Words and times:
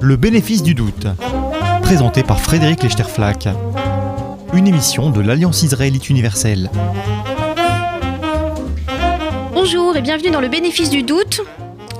Le 0.00 0.14
bénéfice 0.14 0.62
du 0.62 0.72
doute, 0.72 1.08
présenté 1.82 2.22
par 2.22 2.40
Frédéric 2.40 2.84
Lechterflack, 2.84 3.48
une 4.52 4.68
émission 4.68 5.10
de 5.10 5.20
l'Alliance 5.20 5.64
israélite 5.64 6.08
universelle. 6.08 6.70
Bonjour 9.52 9.96
et 9.96 10.00
bienvenue 10.00 10.30
dans 10.30 10.40
le 10.40 10.46
bénéfice 10.46 10.90
du 10.90 11.02
doute. 11.02 11.40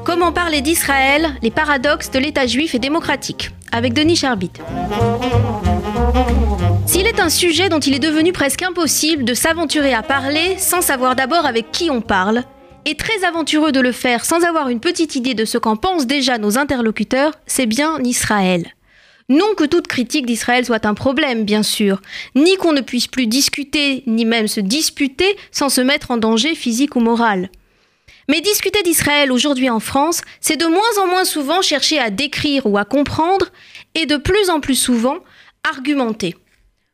Comment 0.05 0.31
parler 0.31 0.61
d'Israël, 0.61 1.27
les 1.43 1.51
paradoxes 1.51 2.13
de 2.13 2.21
l'État 2.21 2.47
juif 2.47 2.77
et 2.77 2.79
démocratique, 2.79 3.51
avec 3.73 3.93
Denis 3.93 4.15
Charbit. 4.15 4.53
S'il 6.87 7.09
est 7.09 7.19
un 7.19 7.29
sujet 7.29 7.69
dont 7.69 7.81
il 7.81 7.93
est 7.93 7.99
devenu 7.99 8.31
presque 8.31 8.63
impossible 8.63 9.25
de 9.25 9.35
s'aventurer 9.35 9.95
à 9.95 10.05
parler 10.05 10.59
sans 10.59 10.81
savoir 10.81 11.17
d'abord 11.17 11.45
avec 11.45 11.73
qui 11.73 11.91
on 11.91 12.01
parle, 12.01 12.45
et 12.87 12.95
très 12.95 13.25
aventureux 13.25 13.73
de 13.73 13.81
le 13.81 13.93
faire 13.93 14.25
sans 14.25 14.45
avoir 14.45 14.69
une 14.69 14.81
petite 14.81 15.17
idée 15.17 15.35
de 15.35 15.45
ce 15.45 15.59
qu'en 15.59 15.77
pensent 15.77 16.07
déjà 16.07 16.39
nos 16.39 16.57
interlocuteurs, 16.57 17.33
c'est 17.47 17.67
bien 17.67 17.99
Israël. 18.03 18.73
Non 19.29 19.55
que 19.57 19.65
toute 19.65 19.89
critique 19.89 20.25
d'Israël 20.25 20.65
soit 20.65 20.87
un 20.87 20.95
problème, 20.95 21.45
bien 21.45 21.65
sûr, 21.65 22.01
ni 22.37 22.57
qu'on 22.57 22.73
ne 22.73 22.81
puisse 22.81 23.09
plus 23.09 23.27
discuter, 23.27 24.05
ni 24.07 24.25
même 24.25 24.47
se 24.47 24.61
disputer 24.61 25.37
sans 25.51 25.69
se 25.69 25.81
mettre 25.81 26.13
en 26.13 26.17
danger 26.17 26.55
physique 26.55 26.95
ou 26.95 27.01
moral. 27.01 27.51
Mais 28.29 28.41
discuter 28.41 28.85
d'Israël 28.85 29.33
aujourd'hui 29.33 29.69
en 29.69 29.81
France, 29.81 30.21
c'est 30.41 30.57
de 30.57 30.67
moins 30.67 31.03
en 31.03 31.09
moins 31.09 31.25
souvent 31.25 31.63
chercher 31.63 31.99
à 31.99 32.11
décrire 32.11 32.67
ou 32.67 32.79
à 32.79 32.85
comprendre, 32.85 33.47
et 33.97 34.07
de 34.07 34.17
plus 34.17 34.49
en 34.49 34.61
plus 34.61 34.77
souvent 34.77 35.19
argumenter. 35.69 36.37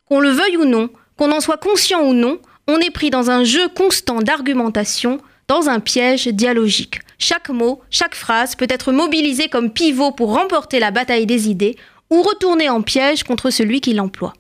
Qu'on 0.07 0.21
le 0.21 0.31
veuille 0.31 0.57
ou 0.57 0.65
non, 0.65 0.89
qu'on 1.19 1.33
en 1.33 1.41
soit 1.41 1.59
conscient 1.59 2.03
ou 2.03 2.15
non, 2.15 2.39
on 2.67 2.79
est 2.79 2.91
pris 2.91 3.11
dans 3.11 3.31
un 3.31 3.45
jeu 3.45 3.69
constant 3.69 4.21
d'argumentation, 4.21 5.21
dans 5.49 5.69
un 5.69 5.81
piège 5.81 6.27
dialogique. 6.29 7.01
Chaque 7.19 7.49
mot, 7.51 7.81
chaque 7.91 8.15
phrase 8.15 8.55
peut 8.57 8.67
être 8.69 8.93
mobilisé 8.93 9.49
comme 9.49 9.73
pivot 9.73 10.13
pour 10.13 10.35
remporter 10.35 10.79
la 10.79 10.91
bataille 10.91 11.27
des 11.27 11.49
idées 11.49 11.77
ou 12.11 12.23
retourner 12.23 12.69
en 12.69 12.83
piège 12.83 13.25
contre 13.25 13.51
celui 13.51 13.81
qui 13.81 13.95
l'emploie. 13.95 14.35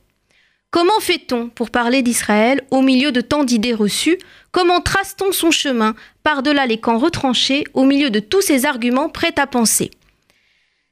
Comment 0.70 1.00
fait-on 1.00 1.50
pour 1.50 1.70
parler 1.70 2.00
d'Israël 2.00 2.62
au 2.70 2.80
milieu 2.80 3.12
de 3.12 3.20
tant 3.20 3.44
d'idées 3.44 3.74
reçues? 3.74 4.18
Comment 4.52 4.80
trace-t-on 4.80 5.30
son 5.30 5.50
chemin 5.50 5.94
par-delà 6.22 6.66
les 6.66 6.78
camps 6.80 6.98
retranchés 6.98 7.64
au 7.74 7.84
milieu 7.84 8.08
de 8.08 8.20
tous 8.20 8.40
ces 8.40 8.64
arguments 8.64 9.10
prêts 9.10 9.38
à 9.38 9.46
penser? 9.46 9.90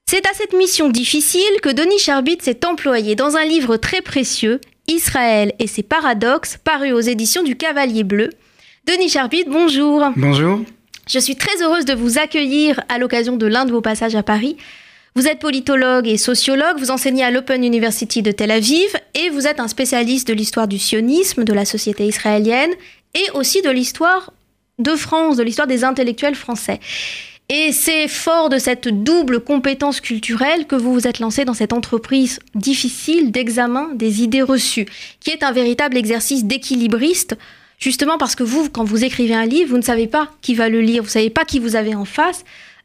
C'est 0.06 0.27
à 0.27 0.34
cette 0.34 0.52
mission 0.52 0.91
difficile 0.91 1.61
que 1.62 1.70
Denis 1.70 1.98
Charbit 1.98 2.39
s'est 2.41 2.67
employé 2.67 3.14
dans 3.14 3.36
un 3.36 3.45
livre 3.45 3.77
très 3.77 4.02
précieux, 4.02 4.61
Israël 4.86 5.55
et 5.58 5.67
ses 5.67 5.83
paradoxes, 5.83 6.58
paru 6.62 6.92
aux 6.92 7.00
éditions 7.00 7.42
du 7.42 7.56
Cavalier 7.56 8.05
Bleu. 8.05 8.30
Denis 8.86 9.11
Charbit, 9.11 9.45
bonjour. 9.47 10.11
Bonjour. 10.17 10.61
Je 11.06 11.19
suis 11.19 11.36
très 11.36 11.62
heureuse 11.62 11.84
de 11.84 11.92
vous 11.95 12.19
accueillir 12.19 12.81
à 12.89 12.98
l'occasion 12.98 13.36
de 13.36 13.47
l'un 13.47 13.64
de 13.64 13.73
vos 13.73 13.83
passages 13.83 14.14
à 14.14 14.23
Paris. 14.23 14.56
Vous 15.14 15.27
êtes 15.27 15.39
politologue 15.39 16.09
et 16.09 16.17
sociologue, 16.17 16.78
vous 16.78 16.91
enseignez 16.91 17.23
à 17.23 17.31
l'Open 17.31 17.62
University 17.62 18.23
de 18.23 18.31
Tel 18.31 18.51
Aviv 18.51 18.89
et 19.14 19.28
vous 19.28 19.47
êtes 19.47 19.61
un 19.61 19.69
spécialiste 19.69 20.28
de 20.28 20.33
l'histoire 20.33 20.67
du 20.67 20.78
sionisme, 20.78 21.45
de 21.45 21.53
la 21.53 21.64
société 21.64 22.06
israélienne 22.06 22.70
et 23.14 23.31
aussi 23.34 23.61
de 23.61 23.70
l'histoire 23.70 24.33
de 24.78 24.95
France, 24.97 25.36
de 25.36 25.42
l'histoire 25.42 25.69
des 25.69 25.84
intellectuels 25.84 26.34
français. 26.34 26.81
Et 27.48 27.73
c'est 27.73 28.06
fort 28.06 28.48
de 28.48 28.58
cette 28.58 28.89
double 28.89 29.41
compétence 29.41 30.01
culturelle 30.01 30.67
que 30.67 30.77
vous 30.77 30.92
vous 30.92 31.08
êtes 31.08 31.19
lancé 31.19 31.45
dans 31.45 31.55
cette 31.55 31.73
entreprise 31.73 32.39
difficile 32.55 33.33
d'examen 33.33 33.91
des 33.95 34.23
idées 34.23 34.42
reçues, 34.42 34.86
qui 35.19 35.31
est 35.31 35.42
un 35.42 35.51
véritable 35.51 35.97
exercice 35.97 36.45
d'équilibriste, 36.45 37.36
justement 37.81 38.19
parce 38.19 38.36
que 38.36 38.45
vous, 38.45 38.69
quand 38.70 38.84
vous 38.84 39.05
écrivez 39.05 39.34
un 39.34 39.47
livre, 39.47 39.70
vous 39.70 39.78
ne 39.78 39.83
savez 39.83 40.06
pas 40.06 40.31
qui 40.42 40.55
va 40.55 40.69
le 40.69 40.81
lire, 40.81 41.03
vous 41.03 41.09
ne 41.09 41.12
savez 41.12 41.31
pas 41.31 41.45
qui 41.45 41.59
vous 41.59 41.75
avez 41.75 41.97
en 41.97 42.05
face, 42.05 42.45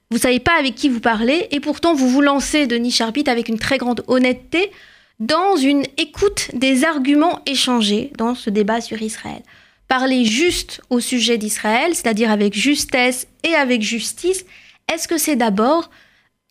vous 0.09 0.17
ne 0.17 0.21
savez 0.21 0.39
pas 0.39 0.57
avec 0.57 0.73
qui 0.73 0.89
vous 0.89 0.99
parlez, 0.99 1.47
et 1.51 1.59
pourtant 1.59 1.93
vous 1.93 2.09
vous 2.09 2.21
lancez, 2.21 2.65
Denis 2.65 2.91
Charbit, 2.91 3.25
avec 3.27 3.49
une 3.49 3.59
très 3.59 3.77
grande 3.77 4.03
honnêteté 4.07 4.71
dans 5.19 5.55
une 5.55 5.83
écoute 5.97 6.49
des 6.53 6.83
arguments 6.83 7.41
échangés 7.45 8.11
dans 8.17 8.35
ce 8.35 8.49
débat 8.49 8.81
sur 8.81 9.01
Israël. 9.01 9.41
Parler 9.87 10.25
juste 10.25 10.81
au 10.89 10.99
sujet 10.99 11.37
d'Israël, 11.37 11.93
c'est-à-dire 11.93 12.31
avec 12.31 12.53
justesse 12.53 13.27
et 13.43 13.53
avec 13.53 13.81
justice, 13.81 14.45
est-ce 14.91 15.07
que 15.07 15.17
c'est 15.17 15.35
d'abord 15.35 15.89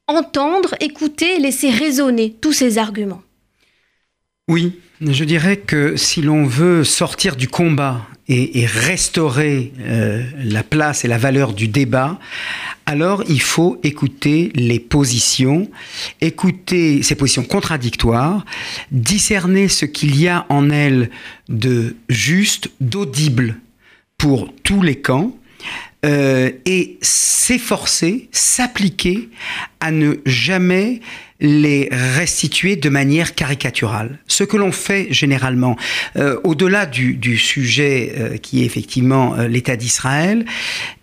entendre, 0.06 0.75
écouter, 0.81 1.38
laisser 1.38 1.71
résonner 1.71 2.34
tous 2.41 2.53
ces 2.53 2.78
arguments? 2.78 3.22
Oui, 4.49 4.78
je 5.00 5.25
dirais 5.25 5.56
que 5.56 5.97
si 5.97 6.22
l'on 6.22 6.44
veut 6.44 6.84
sortir 6.84 7.37
du 7.37 7.49
combat 7.49 8.06
et, 8.29 8.67
restaurer 8.67 9.73
euh, 9.81 10.23
la 10.43 10.62
place 10.62 11.05
et 11.05 11.09
la 11.09 11.19
valeur 11.19 11.53
du 11.53 11.69
débat, 11.69 12.19
alors 12.87 13.23
il 13.29 13.41
faut 13.41 13.79
écouter 13.83 14.51
les 14.55 14.81
positions, 14.81 15.71
écouter 16.21 17.03
ces 17.03 17.15
positions 17.15 17.45
contradictoires, 17.45 18.45
discerner 18.91 19.69
ce 19.69 19.85
qu'il 19.85 20.19
y 20.19 20.29
a 20.29 20.47
en 20.49 20.71
elles 20.71 21.11
de 21.49 21.97
juste, 22.09 22.71
d'audible 22.81 23.61
pour 24.17 24.53
tous 24.62 24.81
les 24.81 24.97
camps, 24.97 25.37
euh, 26.05 26.51
et 26.67 26.99
s'efforcer, 27.01 28.29
s'appliquer 28.31 29.31
à 29.81 29.91
ne 29.91 30.17
jamais 30.27 31.01
les 31.44 31.88
restituer 31.93 32.77
de 32.77 32.88
manière 32.88 33.34
caricaturale. 33.34 34.19
Ce 34.27 34.44
que 34.44 34.56
l'on 34.56 34.72
fait 34.72 35.09
généralement, 35.10 35.77
euh, 36.16 36.41
au-delà 36.43 36.87
du, 36.87 37.37
sujet 37.37 38.15
euh, 38.16 38.37
qui 38.38 38.62
est 38.62 38.65
effectivement 38.65 39.37
l'État 39.37 39.77
d'Israël, 39.77 40.47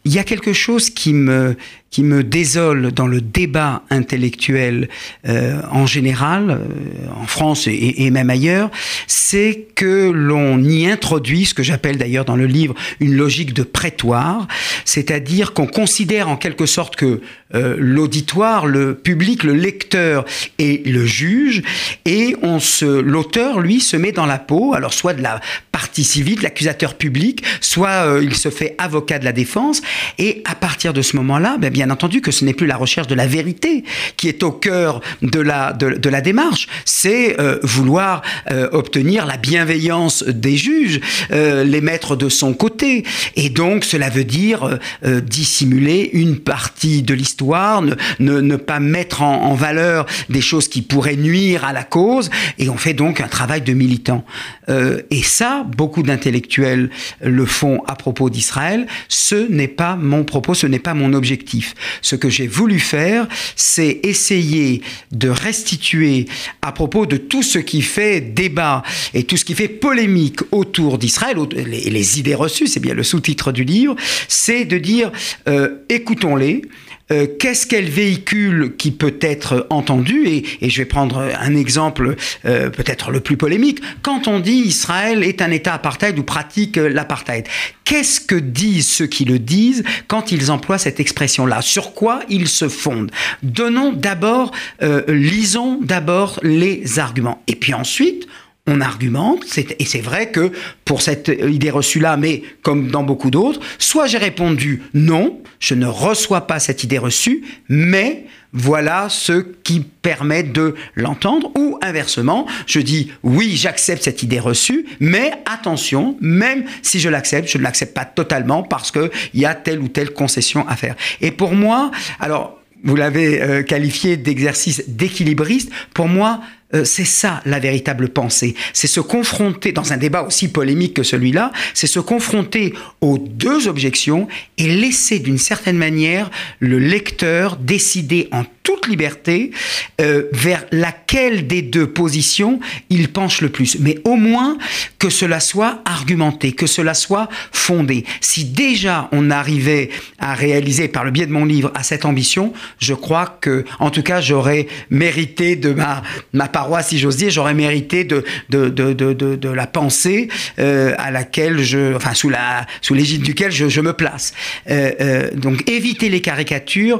il 0.04 0.14
y 0.14 0.20
a 0.20 0.24
quelque 0.24 0.54
chose 0.54 0.90
qui 0.90 1.14
me, 1.14 1.56
qui 1.92 2.04
me 2.04 2.24
désole 2.24 2.94
dans 2.94 3.06
le 3.06 3.20
débat 3.20 3.84
intellectuel 3.90 4.88
euh, 5.28 5.62
en 5.72 5.86
général, 5.86 6.50
euh, 6.50 7.22
en 7.22 7.28
France 7.28 7.68
et, 7.68 8.06
et, 8.06 8.12
même 8.12 8.30
ailleurs, 8.30 8.72
c'est 9.08 9.68
que 9.76 10.10
l'on 10.10 10.64
y 10.64 10.90
introduit 10.90 11.46
ce 11.46 11.54
que 11.54 11.64
j'appelle 11.64 11.98
d'ailleurs 11.98 12.24
dans 12.24 12.38
le 12.38 12.46
livre 12.46 12.76
une 13.02 13.16
logique 13.16 13.54
de 13.54 13.64
prétoire, 13.64 14.48
c'est-à-dire 14.86 15.54
qu'on 15.54 15.68
considère 15.68 16.30
en 16.30 16.38
quelque 16.38 16.66
sorte 16.66 16.96
que 16.96 17.20
euh, 17.54 17.76
l'auditoire, 17.78 18.66
le 18.66 18.96
public, 18.96 19.44
le 19.44 19.54
lecteur 19.54 20.24
est 20.60 20.88
le 20.88 21.06
juge, 21.06 21.62
et 22.06 22.38
on 22.42 22.60
se, 22.60 22.86
l'auteur 22.86 23.60
lui 23.60 23.82
se 23.82 23.98
met 23.98 24.14
dans 24.14 24.26
la 24.26 24.40
peau, 24.40 24.74
alors 24.74 24.94
soit 24.94 25.14
de 25.14 25.22
la 25.22 25.42
partie 25.74 26.06
civile, 26.06 26.38
de 26.38 26.44
l'accusateur 26.44 26.96
public, 26.96 27.44
soit 27.60 28.20
il 28.22 28.36
se 28.36 28.50
fait 28.50 28.76
avocat 28.78 29.20
de 29.20 29.26
la 29.26 29.34
défense, 29.34 29.82
et 30.18 30.42
à 30.46 30.56
partir 30.56 30.94
de 30.94 31.02
ce 31.02 31.16
moment-là, 31.18 31.58
ben, 31.60 31.70
bien 31.70 31.90
entendu 31.90 32.22
que 32.22 32.32
ce 32.32 32.46
n'est 32.46 32.54
plus 32.54 32.68
la 32.68 32.78
recherche 32.78 33.08
de 33.08 33.16
la 33.16 33.28
vérité 33.28 33.84
qui 34.18 34.28
est 34.28 34.44
au 34.44 34.52
cœur 34.52 35.02
de 35.22 35.40
la, 35.40 35.74
de, 35.74 36.10
la 36.10 36.22
démarche, 36.22 36.68
c'est 36.86 37.40
euh, 37.40 37.60
vouloir 37.64 38.22
euh, 38.52 38.70
obtenir 38.72 39.26
la 39.26 39.38
bienveillance 39.38 40.24
des 40.24 40.58
juges, 40.58 41.00
euh, 41.32 41.64
les 41.64 41.82
mettre 41.82 42.16
de 42.16 42.30
son 42.30 42.54
côté. 42.54 43.04
Et 43.36 43.50
donc 43.50 43.86
cela 43.86 44.10
veut 44.10 44.24
dire 44.24 44.80
dissimuler 45.24 46.10
une 46.14 46.38
partie 46.38 47.02
de 47.02 47.14
l'histoire, 47.14 47.82
ne, 47.82 47.96
ne, 48.20 48.56
pas 48.56 48.80
mettre 48.80 49.22
en, 49.22 49.54
valeur 49.54 50.06
des 50.30 50.42
choses 50.42 50.68
qui 50.68 50.82
pourraient 50.82 51.16
nuire 51.16 51.66
à 51.66 51.74
la 51.74 51.84
cause, 51.84 52.30
et 52.58 52.70
on 52.70 52.78
fait 52.78 52.94
donc 52.94 53.22
un 53.22 53.28
travail 53.28 53.62
de 53.62 53.74
militant. 53.74 54.24
et 54.70 55.24
ça, 55.24 55.66
beaucoup 55.76 56.04
d'intellectuels 56.04 56.90
le 57.22 57.46
font 57.46 57.82
à 57.88 57.96
propos 57.96 58.30
d'Israël, 58.30 58.88
ce 59.08 59.48
n'est 59.50 59.68
mon 60.00 60.24
propos, 60.24 60.54
ce 60.54 60.68
n'est 60.68 60.80
pas 60.80 60.94
mon 60.94 61.14
objectif. 61.14 61.76
Ce 62.02 62.16
que 62.16 62.30
j'ai 62.30 62.48
voulu 62.48 62.80
faire, 62.80 63.28
c'est 63.56 64.00
essayer 64.04 64.82
de 65.12 65.30
restituer 65.30 66.26
à 66.62 66.72
propos 66.72 67.06
de 67.06 67.18
tout 67.18 67.44
ce 67.44 67.60
qui 67.60 67.82
fait 67.82 68.22
débat 68.22 68.84
et 69.14 69.24
tout 69.24 69.38
ce 69.38 69.46
qui 69.46 69.56
fait 69.56 69.68
polémique 69.68 70.40
autour 70.52 70.98
d'Israël, 70.98 71.38
les, 71.56 72.20
idées 72.20 72.36
reçues, 72.36 72.68
c'est 72.68 72.80
bien 72.80 72.94
le 72.94 73.04
sous-titre 73.04 73.52
du 73.52 73.64
livre, 73.64 73.96
c'est 74.28 74.66
de 74.66 74.78
dire 74.78 75.12
euh, 75.48 75.78
écoutons-les. 75.90 76.64
Euh, 77.12 77.28
qu'est-ce 77.40 77.68
qu'elle 77.68 77.90
véhicule 77.90 78.76
qui 78.78 78.92
peut 78.92 79.18
être 79.22 79.68
entendu 79.70 80.28
et, 80.28 80.70
je 80.70 80.78
vais 80.78 80.86
prendre 80.86 81.20
un 81.20 81.56
exemple 81.56 82.16
euh, 82.46 82.70
peut-être 82.70 83.12
le 83.12 83.20
plus 83.20 83.38
polémique. 83.38 83.82
Quand 84.02 84.28
on 84.28 84.40
dit 84.40 84.64
Israël 84.66 85.24
est 85.24 85.42
un 85.42 85.52
État 85.52 85.74
apartheid 85.74 86.18
ou 86.18 86.24
pratique 86.24 86.78
l'apartheid, 86.78 87.48
qu'est-ce 87.84 88.22
que 88.22 88.36
disent 88.36 88.88
ceux 88.88 89.08
qui 89.08 89.26
le 89.26 89.40
disent 89.40 89.84
quand 90.08 90.32
ils 90.32 90.52
emploient 90.52 90.78
cette 90.78 91.00
expression-là? 91.00 91.62
Sur 91.62 91.94
quoi 91.94 92.22
ils 92.30 92.48
se 92.48 92.70
fondent? 92.70 93.12
Donnons 93.44 93.92
d'abord, 93.92 94.52
euh, 94.82 95.04
lisons 95.08 95.80
d'abord 95.82 96.40
les 96.44 97.00
arguments. 97.00 97.44
Et 97.48 97.56
puis 97.56 97.74
ensuite, 97.74 98.28
on 98.68 98.80
argumente, 98.80 99.44
et 99.58 99.86
c'est 99.86 100.02
vrai 100.02 100.30
que 100.30 100.52
pour 100.86 101.02
cette 101.02 101.30
idée 101.30 101.72
reçue-là, 101.72 102.16
mais 102.16 102.44
comme 102.62 102.92
dans 102.92 103.04
beaucoup 103.04 103.32
d'autres, 103.32 103.60
soit 103.80 104.06
j'ai 104.06 104.20
répondu 104.20 104.84
non, 104.94 105.42
je 105.60 105.74
ne 105.74 105.88
reçois 105.88 106.42
pas 106.42 106.60
cette 106.60 106.84
idée 106.84 107.00
reçue, 107.00 107.44
mais 107.70 108.26
voilà 108.54 109.08
ce 109.10 109.46
qui 109.64 109.80
permet 109.80 110.44
de 110.44 110.76
l'entendre, 110.96 111.52
ou 111.58 111.80
inversement, 111.82 112.46
je 112.68 112.80
dis 112.80 113.12
oui, 113.24 113.56
j'accepte 113.56 114.04
cette 114.04 114.22
idée 114.22 114.40
reçue, 114.40 114.86
mais 115.00 115.32
attention, 115.46 116.18
même 116.22 116.66
si 116.84 117.00
je 117.00 117.10
l'accepte, 117.10 117.50
je 117.50 117.58
ne 117.58 117.64
l'accepte 117.64 117.96
pas 117.96 118.06
totalement 118.06 118.62
parce 118.62 118.92
qu'il 118.92 119.10
y 119.34 119.46
a 119.46 119.56
telle 119.56 119.80
ou 119.80 119.88
telle 119.88 120.12
concession 120.12 120.68
à 120.68 120.76
faire. 120.76 120.96
Et 121.22 121.32
pour 121.32 121.54
moi, 121.54 121.92
alors, 122.20 122.61
vous 122.84 122.96
l'avez 122.96 123.42
euh, 123.42 123.64
qualifié 123.64 124.18
d'exercice 124.18 124.84
d'équilibriste, 124.88 125.72
pour 125.94 126.08
moi, 126.08 126.42
euh, 126.74 126.86
c'est 126.86 127.06
ça 127.06 127.42
la 127.46 127.60
véritable 127.60 128.10
pensée. 128.10 128.56
C'est 128.74 128.88
se 128.88 129.00
confronter, 129.00 129.72
dans 129.72 129.94
un 129.94 129.98
débat 129.98 130.24
aussi 130.24 130.48
polémique 130.48 130.94
que 130.94 131.04
celui-là, 131.04 131.52
c'est 131.74 131.88
se 131.88 132.00
confronter 132.00 132.74
aux 133.02 133.18
deux 133.18 133.68
objections 133.68 134.28
et 134.58 134.68
laisser 134.68 135.20
d'une 135.20 135.38
certaine 135.38 135.78
manière 135.78 136.32
le 136.60 136.80
lecteur 136.80 137.58
décider 137.58 138.30
en 138.32 138.44
liberté 138.88 139.52
euh, 140.00 140.24
vers 140.32 140.66
laquelle 140.72 141.48
des 141.48 141.62
deux 141.62 141.88
positions 141.88 142.60
il 142.90 143.10
penche 143.10 143.42
le 143.42 143.50
plus. 143.50 143.78
Mais 143.80 143.98
au 144.04 144.16
moins 144.16 144.58
que 145.00 145.10
cela 145.10 145.40
soit 145.40 145.82
argumenté, 145.86 146.52
que 146.54 146.68
cela 146.68 146.94
soit 146.94 147.30
fondé. 147.52 148.06
Si 148.20 148.46
déjà 148.46 149.10
on 149.12 149.30
arrivait 149.30 149.90
à 150.20 150.34
réaliser 150.34 150.88
par 150.88 151.04
le 151.04 151.12
biais 151.12 151.26
de 151.26 151.32
mon 151.32 151.46
livre 151.46 151.72
à 151.76 151.84
cette 151.84 152.06
ambition, 152.06 152.54
je 152.80 152.94
crois 152.94 153.38
que, 153.42 153.66
en 153.80 153.90
tout 153.90 154.04
cas, 154.04 154.22
j'aurais 154.22 154.68
mérité 154.90 155.56
de 155.56 155.74
ma, 155.74 156.04
ma 156.34 156.50
si 156.84 157.00
j'ose 157.00 157.18
dire, 157.18 157.30
j'aurais 157.30 157.54
mérité 157.54 158.04
de, 158.04 158.24
de, 158.50 158.70
de, 158.70 158.94
de, 158.94 159.50
la 159.50 159.68
pensée 159.68 160.30
euh, 160.60 160.94
à 160.98 161.12
laquelle 161.12 161.60
je, 161.60 161.96
enfin, 161.96 162.14
sous 162.14 162.30
la, 162.30 162.66
sous 162.82 162.94
l'égide 162.94 163.22
duquel 163.22 163.52
je, 163.52 163.82
me 163.82 163.94
place. 163.94 164.34
Euh, 164.70 165.30
donc, 165.34 165.70
éviter 165.70 166.10
les 166.10 166.22
caricatures, 166.22 167.00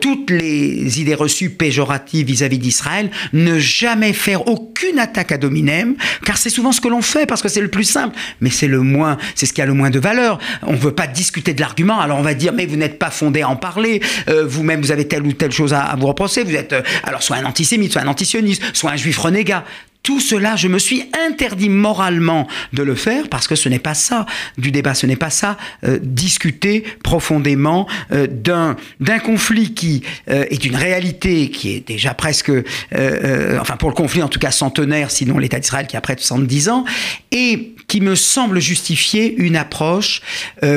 toutes 0.00 0.30
les 0.30 1.00
idées 1.00 1.03
reçues 1.12 1.50
péjoratives 1.50 2.26
vis-à-vis 2.26 2.56
d'Israël, 2.56 3.10
ne 3.34 3.58
jamais 3.58 4.14
faire 4.14 4.48
aucune 4.48 4.98
attaque 4.98 5.32
à 5.32 5.36
Dominem, 5.36 5.96
car 6.24 6.38
c'est 6.38 6.48
souvent 6.48 6.72
ce 6.72 6.80
que 6.80 6.88
l'on 6.88 7.02
fait, 7.02 7.26
parce 7.26 7.42
que 7.42 7.50
c'est 7.50 7.60
le 7.60 7.68
plus 7.68 7.84
simple, 7.84 8.16
mais 8.40 8.48
c'est 8.48 8.68
le 8.68 8.80
moins, 8.80 9.18
c'est 9.34 9.44
ce 9.44 9.52
qui 9.52 9.60
a 9.60 9.66
le 9.66 9.74
moins 9.74 9.90
de 9.90 9.98
valeur. 9.98 10.38
On 10.62 10.72
ne 10.72 10.78
veut 10.78 10.94
pas 10.94 11.06
discuter 11.06 11.52
de 11.52 11.60
l'argument, 11.60 12.00
alors 12.00 12.18
on 12.18 12.22
va 12.22 12.32
dire, 12.32 12.54
mais 12.54 12.64
vous 12.64 12.76
n'êtes 12.76 12.98
pas 12.98 13.10
fondé 13.10 13.42
à 13.42 13.50
en 13.50 13.56
parler, 13.56 14.00
vous-même 14.46 14.80
vous 14.80 14.92
avez 14.92 15.06
telle 15.06 15.24
ou 15.24 15.34
telle 15.34 15.52
chose 15.52 15.74
à, 15.74 15.82
à 15.82 15.96
vous 15.96 16.06
reprocher, 16.06 16.44
vous 16.44 16.54
êtes 16.54 16.74
alors 17.02 17.22
soit 17.22 17.36
un 17.36 17.44
antisémite, 17.44 17.92
soit 17.92 18.02
un 18.02 18.08
antisioniste, 18.08 18.62
soit 18.72 18.92
un 18.92 18.96
juif 18.96 19.18
renégat. 19.18 19.64
Tout 20.04 20.20
cela, 20.20 20.54
je 20.54 20.68
me 20.68 20.78
suis 20.78 21.02
interdit 21.26 21.70
moralement 21.70 22.46
de 22.74 22.82
le 22.82 22.94
faire 22.94 23.28
parce 23.30 23.48
que 23.48 23.54
ce 23.54 23.70
n'est 23.70 23.78
pas 23.78 23.94
ça 23.94 24.26
du 24.58 24.70
débat, 24.70 24.94
ce 24.94 25.06
n'est 25.06 25.16
pas 25.16 25.30
ça 25.30 25.56
euh, 25.82 25.98
discuter 26.02 26.84
profondément 27.02 27.88
euh, 28.12 28.26
d'un 28.26 28.76
d'un 29.00 29.18
conflit 29.18 29.72
qui 29.72 30.02
euh, 30.28 30.44
est 30.50 30.66
une 30.66 30.76
réalité 30.76 31.50
qui 31.50 31.70
est 31.74 31.88
déjà 31.88 32.12
presque, 32.12 32.52
enfin 32.92 33.76
pour 33.78 33.88
le 33.88 33.94
conflit 33.94 34.22
en 34.22 34.28
tout 34.28 34.38
cas 34.38 34.50
centenaire, 34.50 35.10
sinon 35.10 35.38
l'État 35.38 35.58
d'Israël 35.58 35.86
qui 35.86 35.96
a 35.96 36.02
près 36.02 36.16
de 36.16 36.20
70 36.20 36.68
ans, 36.68 36.84
et 37.32 37.73
qui 37.88 38.00
me 38.00 38.14
semble 38.14 38.60
justifier 38.60 39.34
une 39.36 39.56
approche 39.56 40.20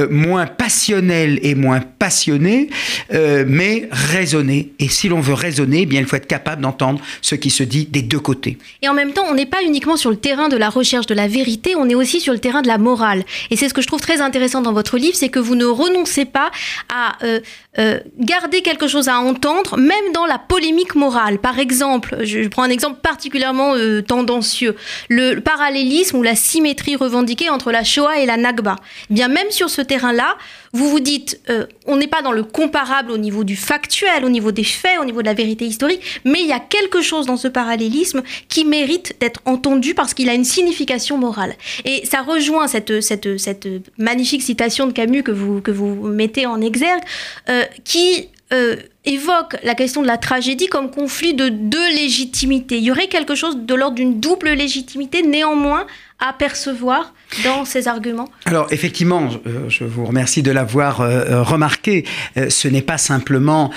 moins 0.09 0.45
passionnelle 0.45 1.39
et 1.41 1.55
moins 1.55 1.81
passionnée, 1.81 2.69
mais 3.11 3.89
raisonnée. 3.91 4.71
Et 4.79 4.89
si 4.89 5.09
l'on 5.09 5.19
veut 5.19 5.33
raisonner, 5.33 5.81
eh 5.81 5.85
bien 5.85 5.99
il 5.99 6.05
faut 6.05 6.15
être 6.15 6.27
capable 6.27 6.61
d'entendre 6.61 7.01
ce 7.21 7.35
qui 7.35 7.49
se 7.49 7.63
dit 7.63 7.85
des 7.85 8.01
deux 8.01 8.19
côtés. 8.19 8.57
Et 8.81 8.89
en 8.89 8.93
même 8.93 9.11
on 9.29 9.33
n'est 9.33 9.45
pas 9.45 9.63
uniquement 9.63 9.97
sur 9.97 10.09
le 10.09 10.17
terrain 10.17 10.49
de 10.49 10.57
la 10.57 10.69
recherche 10.69 11.05
de 11.05 11.13
la 11.13 11.27
vérité, 11.27 11.75
on 11.75 11.89
est 11.89 11.95
aussi 11.95 12.19
sur 12.19 12.33
le 12.33 12.39
terrain 12.39 12.61
de 12.61 12.67
la 12.67 12.77
morale. 12.77 13.23
Et 13.49 13.55
c'est 13.55 13.69
ce 13.69 13.73
que 13.73 13.81
je 13.81 13.87
trouve 13.87 14.01
très 14.01 14.21
intéressant 14.21 14.61
dans 14.61 14.73
votre 14.73 14.97
livre, 14.97 15.15
c'est 15.15 15.29
que 15.29 15.39
vous 15.39 15.55
ne 15.55 15.65
renoncez 15.65 16.25
pas 16.25 16.51
à 16.89 17.23
euh, 17.23 17.39
euh, 17.79 17.99
garder 18.19 18.61
quelque 18.61 18.87
chose 18.87 19.07
à 19.07 19.19
entendre, 19.19 19.77
même 19.77 20.11
dans 20.13 20.25
la 20.25 20.39
polémique 20.39 20.95
morale. 20.95 21.39
Par 21.39 21.59
exemple, 21.59 22.17
je 22.23 22.47
prends 22.47 22.63
un 22.63 22.69
exemple 22.69 22.99
particulièrement 23.01 23.75
euh, 23.75 24.01
tendancieux, 24.01 24.75
le 25.09 25.39
parallélisme 25.39 26.17
ou 26.17 26.23
la 26.23 26.35
symétrie 26.35 26.95
revendiquée 26.97 27.49
entre 27.49 27.71
la 27.71 27.83
Shoah 27.83 28.19
et 28.19 28.25
la 28.25 28.37
Nakba. 28.37 28.75
Bien, 29.09 29.27
même 29.27 29.49
sur 29.51 29.69
ce 29.69 29.81
terrain-là, 29.81 30.37
vous 30.73 30.89
vous 30.89 30.99
dites, 30.99 31.39
euh, 31.49 31.65
on 31.85 31.95
n'est 31.97 32.07
pas 32.07 32.21
dans 32.21 32.31
le 32.31 32.43
comparable 32.43 33.11
au 33.11 33.17
niveau 33.17 33.43
du 33.43 33.55
factuel, 33.55 34.25
au 34.25 34.29
niveau 34.29 34.51
des 34.51 34.63
faits, 34.63 34.99
au 34.99 35.05
niveau 35.05 35.21
de 35.21 35.27
la 35.27 35.33
vérité 35.33 35.65
historique, 35.65 36.01
mais 36.25 36.41
il 36.41 36.47
y 36.47 36.53
a 36.53 36.59
quelque 36.59 37.01
chose 37.01 37.25
dans 37.25 37.37
ce 37.37 37.47
parallélisme 37.47 38.21
qui 38.49 38.65
mérite 38.65 39.15
d'être 39.19 39.41
entendu 39.45 39.93
parce 39.93 40.13
qu'il 40.13 40.29
a 40.29 40.33
une 40.33 40.43
signification 40.43 41.17
morale. 41.17 41.55
Et 41.85 42.05
ça 42.05 42.21
rejoint 42.21 42.67
cette, 42.67 43.01
cette, 43.01 43.37
cette 43.37 43.67
magnifique 43.97 44.41
citation 44.41 44.87
de 44.87 44.91
Camus 44.91 45.23
que 45.23 45.31
vous, 45.31 45.61
que 45.61 45.71
vous 45.71 46.07
mettez 46.07 46.45
en 46.45 46.61
exergue, 46.61 47.03
euh, 47.49 47.63
qui 47.83 48.29
euh, 48.53 48.77
évoque 49.03 49.57
la 49.63 49.75
question 49.75 50.01
de 50.01 50.07
la 50.07 50.17
tragédie 50.17 50.67
comme 50.67 50.89
conflit 50.89 51.33
de 51.33 51.49
deux 51.49 51.89
légitimités. 51.89 52.77
Il 52.77 52.83
y 52.83 52.91
aurait 52.91 53.07
quelque 53.07 53.35
chose 53.35 53.57
de 53.57 53.75
l'ordre 53.75 53.95
d'une 53.95 54.19
double 54.19 54.49
légitimité, 54.49 55.21
néanmoins, 55.21 55.85
à 56.19 56.33
percevoir 56.33 57.13
dans 57.43 57.65
ces 57.65 57.87
arguments 57.87 58.29
Alors 58.45 58.67
effectivement, 58.71 59.29
euh, 59.45 59.69
je 59.69 59.83
vous 59.83 60.05
remercie 60.05 60.41
de 60.41 60.51
l'avoir 60.51 61.01
euh, 61.01 61.25
euh, 61.29 61.43
remarqué. 61.43 62.05
ce 62.49 62.67
n'est 62.67 62.81
pas 62.81 62.97
simplement 62.97 63.71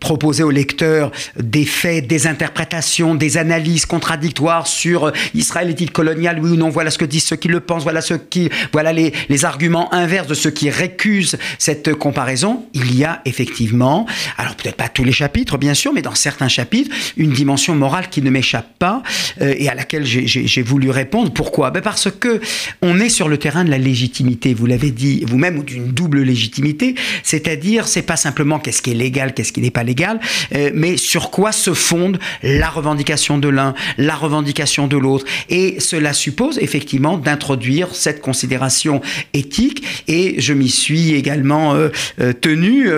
proposer 0.00 0.42
au 0.42 0.50
lecteur 0.50 1.10
des 1.36 1.64
faits, 1.64 2.06
des 2.06 2.26
interprétations, 2.26 3.14
des 3.14 3.36
analyses 3.36 3.86
contradictoires 3.86 4.66
sur 4.66 5.12
Israël 5.34 5.70
est-il 5.70 5.90
colonial, 5.90 6.38
oui 6.40 6.50
ou 6.50 6.56
non. 6.56 6.68
Voilà 6.68 6.90
ce 6.90 6.98
que 6.98 7.04
disent 7.04 7.24
ceux 7.24 7.36
qui 7.36 7.48
le 7.48 7.60
pensent. 7.60 7.82
Voilà 7.82 8.00
ce 8.00 8.14
qui, 8.14 8.50
voilà 8.72 8.92
les, 8.92 9.12
les 9.28 9.44
arguments 9.44 9.92
inverses 9.92 10.28
de 10.28 10.34
ceux 10.34 10.50
qui 10.50 10.70
récusent 10.70 11.36
cette 11.58 11.94
comparaison. 11.94 12.66
Il 12.74 12.96
y 12.96 13.04
a 13.04 13.22
effectivement, 13.24 14.06
alors 14.38 14.54
peut-être 14.54 14.76
pas 14.76 14.88
tous 14.88 15.04
les 15.04 15.12
chapitres, 15.12 15.58
bien 15.58 15.74
sûr, 15.74 15.92
mais 15.92 16.02
dans 16.02 16.14
certains 16.14 16.48
chapitres, 16.48 16.94
une 17.16 17.32
dimension 17.32 17.74
morale 17.74 18.08
qui 18.08 18.22
ne 18.22 18.30
m'échappe 18.30 18.78
pas 18.78 19.02
et 19.40 19.68
à 19.68 19.74
laquelle 19.74 20.04
j'ai 20.04 20.62
voulu 20.62 20.90
répondre. 20.90 21.32
Pourquoi? 21.32 21.70
Ben 21.70 21.80
Parce 21.80 22.10
que 22.10 22.40
on 22.84 23.00
est 23.00 23.08
sur 23.08 23.28
le 23.28 23.38
terrain 23.38 23.64
de 23.64 23.70
la 23.70 23.78
légitimité, 23.78 24.52
vous 24.52 24.66
l'avez 24.66 24.90
dit 24.90 25.24
vous-même, 25.26 25.58
ou 25.58 25.62
d'une 25.62 25.86
double 25.86 26.20
légitimité, 26.20 26.94
c'est-à-dire 27.22 27.88
c'est 27.88 28.02
pas 28.02 28.16
simplement 28.16 28.58
qu'est-ce 28.58 28.82
qui 28.82 28.90
est 28.90 28.94
légal, 28.94 29.32
qu'est-ce 29.32 29.52
qui 29.52 29.62
n'est 29.62 29.70
pas 29.70 29.84
légal, 29.84 30.20
euh, 30.54 30.70
mais 30.74 30.98
sur 30.98 31.30
quoi 31.30 31.50
se 31.50 31.72
fonde 31.72 32.18
la 32.42 32.68
revendication 32.68 33.38
de 33.38 33.48
l'un, 33.48 33.74
la 33.96 34.14
revendication 34.14 34.86
de 34.86 34.98
l'autre. 34.98 35.24
Et 35.48 35.80
cela 35.80 36.12
suppose 36.12 36.58
effectivement 36.58 37.16
d'introduire 37.16 37.94
cette 37.94 38.20
considération 38.20 39.00
éthique, 39.32 40.04
et 40.06 40.34
je 40.38 40.52
m'y 40.52 40.68
suis 40.68 41.14
également 41.14 41.74
euh, 41.74 41.88
euh, 42.20 42.34
tenu, 42.34 42.90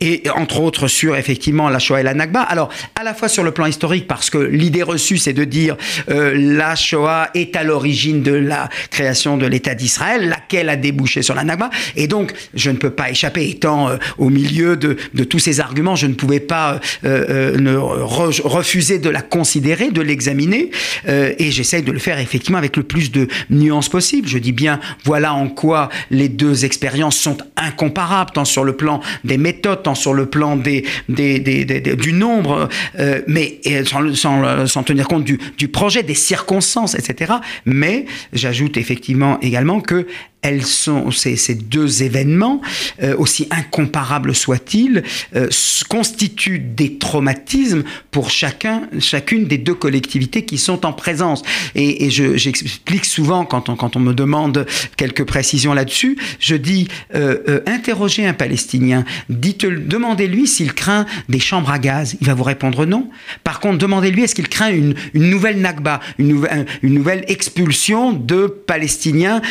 et 0.00 0.22
entre 0.34 0.60
autres 0.60 0.88
sur 0.88 1.16
effectivement 1.16 1.68
la 1.68 1.78
Shoah 1.78 2.00
et 2.00 2.02
la 2.02 2.14
Nakba. 2.14 2.40
Alors, 2.40 2.70
à 2.98 3.04
la 3.04 3.12
fois 3.12 3.28
sur 3.28 3.44
le 3.44 3.50
plan 3.50 3.66
historique, 3.66 4.06
parce 4.06 4.30
que 4.30 4.38
l'idée 4.38 4.82
reçue, 4.82 5.18
c'est 5.18 5.34
de 5.34 5.44
dire 5.44 5.76
la 6.08 6.74
Shoah 6.76 7.28
est 7.34 7.56
à 7.56 7.62
l'origine 7.62 8.22
de 8.22 8.32
la 8.32 8.70
création 8.90 9.17
de 9.26 9.46
l'État 9.46 9.74
d'Israël, 9.74 10.28
laquelle 10.28 10.68
a 10.68 10.76
débouché 10.76 11.22
sur 11.22 11.34
la 11.34 11.44
Nakba. 11.44 11.70
Et 11.96 12.06
donc, 12.06 12.32
je 12.54 12.70
ne 12.70 12.76
peux 12.76 12.90
pas 12.90 13.10
échapper, 13.10 13.48
étant 13.48 13.88
euh, 13.88 13.96
au 14.16 14.30
milieu 14.30 14.76
de, 14.76 14.96
tous 15.24 15.38
ces 15.38 15.60
arguments, 15.60 15.96
je 15.96 16.06
ne 16.06 16.14
pouvais 16.14 16.40
pas 16.40 16.80
euh, 17.04 17.24
euh, 17.28 17.58
ne 17.58 17.74
refuser 17.76 18.98
de 18.98 19.10
la 19.10 19.22
considérer, 19.22 19.90
de 19.90 20.00
l'examiner, 20.00 20.70
et 21.06 21.50
j'essaye 21.50 21.82
de 21.82 21.92
le 21.92 21.98
faire 21.98 22.18
effectivement 22.18 22.58
avec 22.58 22.76
le 22.76 22.82
plus 22.82 23.10
de 23.10 23.28
nuances 23.50 23.88
possible. 23.88 24.28
Je 24.28 24.38
dis 24.38 24.52
bien, 24.52 24.80
voilà 25.04 25.34
en 25.34 25.48
quoi 25.48 25.88
les 26.10 26.28
deux 26.28 26.64
expériences 26.64 27.16
sont 27.16 27.38
incomparables, 27.56 28.30
tant 28.32 28.44
sur 28.44 28.64
le 28.64 28.74
plan 28.74 29.00
des 29.24 29.38
méthodes, 29.38 29.82
tant 29.82 29.94
sur 29.94 30.14
le 30.14 30.26
plan 30.26 30.56
des, 30.56 30.84
du 31.08 32.12
nombre, 32.12 32.68
mais 33.26 33.60
sans, 33.86 34.66
sans, 34.66 34.82
tenir 34.82 35.08
compte 35.08 35.24
du, 35.24 35.38
du 35.56 35.68
projet, 35.68 36.02
des 36.02 36.14
circonstances, 36.14 36.94
etc. 36.94 37.34
Mais 37.64 38.06
j'ajoute 38.32 38.76
effectivement 38.76 39.07
également 39.40 39.80
que 39.80 40.06
elles 40.42 40.64
sont, 40.64 41.10
ces, 41.10 41.54
deux 41.54 42.02
événements, 42.02 42.60
euh, 43.02 43.16
aussi 43.16 43.48
incomparables 43.50 44.34
soient-ils, 44.34 45.02
euh, 45.34 45.48
constituent 45.88 46.60
des 46.60 46.96
traumatismes 46.98 47.82
pour 48.10 48.30
chacun, 48.30 48.82
chacune 49.00 49.46
des 49.46 49.58
deux 49.58 49.74
collectivités 49.74 50.44
qui 50.44 50.58
sont 50.58 50.86
en 50.86 50.92
présence. 50.92 51.42
Et, 51.74 52.06
et 52.06 52.10
j'explique 52.10 53.04
souvent, 53.04 53.44
quand 53.44 53.68
on, 53.68 53.76
quand 53.76 53.96
on 53.96 54.00
me 54.00 54.14
demande 54.14 54.66
quelques 54.96 55.24
précisions 55.24 55.74
là-dessus, 55.74 56.16
je 56.38 56.54
dis, 56.54 56.88
euh, 57.14 57.60
interrogez 57.66 58.26
un 58.26 58.34
Palestinien, 58.34 59.04
demandez-lui 59.28 60.46
s'il 60.46 60.72
craint 60.72 61.06
des 61.28 61.40
chambres 61.40 61.70
à 61.70 61.78
gaz. 61.78 62.16
Il 62.20 62.26
va 62.26 62.34
vous 62.34 62.44
répondre 62.44 62.86
non. 62.86 63.10
Par 63.42 63.58
contre, 63.60 63.78
demandez-lui 63.78 64.22
est-ce 64.22 64.34
qu'il 64.34 64.48
craint 64.48 64.70
une, 64.70 64.94
une 65.14 65.30
nouvelle 65.30 65.60
Nakba, 65.60 66.00
une 66.18 66.28
une 66.82 66.94
nouvelle 66.94 67.24
expulsion 67.28 68.12
de 68.12 68.46
Palestiniens, 68.46 69.42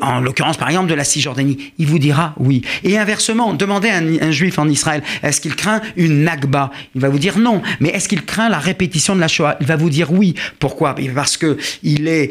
en 0.00 0.20
l'occurrence 0.20 0.33
par 0.34 0.68
exemple 0.68 0.88
de 0.88 0.94
la 0.94 1.04
Cisjordanie, 1.04 1.72
il 1.78 1.86
vous 1.86 1.98
dira 1.98 2.34
oui. 2.38 2.62
Et 2.82 2.98
inversement, 2.98 3.54
demandez 3.54 3.88
à 3.88 3.98
un, 3.98 4.30
juif 4.30 4.58
en 4.58 4.68
Israël, 4.68 5.02
est-ce 5.22 5.40
qu'il 5.40 5.54
craint 5.56 5.80
une 5.96 6.24
Nakba? 6.24 6.70
Il 6.94 7.00
va 7.00 7.08
vous 7.08 7.18
dire 7.18 7.38
non. 7.38 7.62
Mais 7.80 7.90
est-ce 7.90 8.08
qu'il 8.08 8.24
craint 8.24 8.48
la 8.48 8.58
répétition 8.58 9.14
de 9.14 9.20
la 9.20 9.28
Shoah? 9.28 9.56
Il 9.60 9.66
va 9.66 9.76
vous 9.76 9.90
dire 9.90 10.12
oui. 10.12 10.34
Pourquoi? 10.58 10.94
Parce 11.14 11.36
que 11.36 11.56
il 11.82 12.08
est 12.08 12.30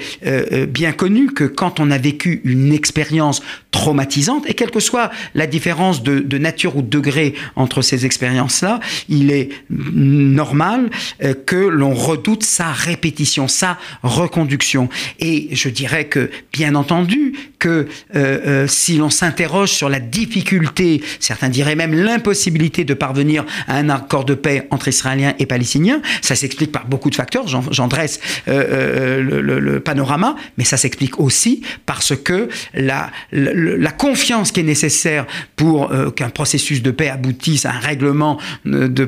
bien 0.68 0.92
connu 0.92 1.28
que 1.28 1.44
quand 1.44 1.80
on 1.80 1.92
a 1.92 1.98
vécu 1.98 2.42
une 2.44 2.74
expérience 2.74 3.42
traumatisante, 3.72 4.50
et 4.50 4.54
quelle 4.54 4.72
que 4.72 4.80
soit 4.80 5.12
la 5.36 5.48
différence 5.48 6.04
de, 6.04 6.20
de 6.20 6.38
nature 6.38 6.78
ou 6.78 6.82
de 6.82 6.88
degré 6.88 7.34
entre 7.56 7.82
ces 7.82 8.06
expériences-là, 8.06 8.80
il 9.10 9.32
est 9.32 9.50
normal 9.70 10.90
que 11.46 11.56
l'on 11.56 11.94
redoute 11.94 12.44
sa 12.44 12.72
répétition, 12.72 13.48
sa 13.48 13.78
reconduction. 14.04 14.90
Et 15.20 15.50
je 15.52 15.70
dirais 15.70 16.06
que, 16.06 16.30
bien 16.52 16.76
entendu, 16.76 17.34
que 17.64 17.70
euh, 17.70 17.86
euh, 18.16 18.68
si 18.68 18.98
l'on 18.98 19.10
s'interroge 19.10 19.72
sur 19.72 19.88
la 19.88 20.02
difficulté, 20.02 21.02
certains 21.22 21.48
diraient 21.48 21.78
même 21.78 21.94
l'impossibilité 21.94 22.84
de 22.84 22.94
parvenir 22.94 23.46
à 23.70 23.78
un 23.78 23.88
accord 23.88 24.26
de 24.26 24.34
paix 24.34 24.68
entre 24.70 24.90
Israéliens 24.90 25.34
et 25.40 25.46
Palestiniens, 25.46 26.02
ça 26.22 26.36
s'explique 26.36 26.74
par 26.74 26.88
beaucoup 26.88 27.10
de 27.10 27.16
facteurs, 27.16 27.46
j'en 27.48 27.88
dresse 27.88 28.20
euh, 28.50 29.22
le, 29.22 29.80
panorama, 29.80 30.36
mais 30.58 30.66
ça 30.66 30.76
s'explique 30.76 31.22
aussi 31.22 31.62
parce 31.86 32.18
que 32.18 32.50
la, 32.74 33.12
confiance 33.98 34.52
qui 34.52 34.60
est 34.60 34.64
nécessaire 34.64 35.26
pour 35.56 35.90
qu'un 36.16 36.30
processus 36.30 36.82
de 36.82 36.92
paix 36.92 37.08
aboutisse 37.08 37.66
à 37.66 37.72
un 37.72 37.80
règlement 37.80 38.40
du, 38.66 39.06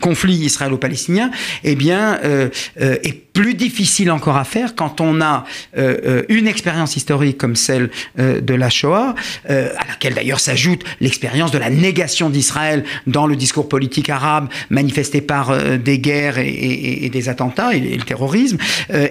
conflit 0.00 0.36
israélo-palestinien, 0.36 1.30
eh 1.62 1.74
bien, 1.74 2.18
est 2.78 3.25
plus 3.36 3.52
difficile 3.52 4.10
encore 4.10 4.38
à 4.38 4.44
faire 4.44 4.74
quand 4.74 5.02
on 5.02 5.20
a 5.20 5.44
euh, 5.76 5.98
euh, 6.06 6.22
une 6.30 6.48
expérience 6.48 6.96
historique 6.96 7.36
comme 7.36 7.54
celle 7.54 7.90
euh, 8.18 8.40
de 8.40 8.54
la 8.54 8.70
Shoah, 8.70 9.14
à 9.46 9.86
laquelle 9.88 10.14
d'ailleurs 10.14 10.40
s'ajoute 10.40 10.82
l'expérience 11.02 11.50
de 11.50 11.58
la 11.58 11.68
négation 11.68 12.30
d'Israël 12.30 12.84
dans 13.06 13.26
le 13.26 13.36
discours 13.36 13.68
politique 13.68 14.08
arabe 14.08 14.48
manifesté 14.70 15.20
par 15.20 15.54
des 15.78 15.98
guerres 15.98 16.38
et, 16.38 17.10
des 17.12 17.28
attentats 17.28 17.74
et, 17.74 17.80
le 17.80 18.04
terrorisme, 18.04 18.56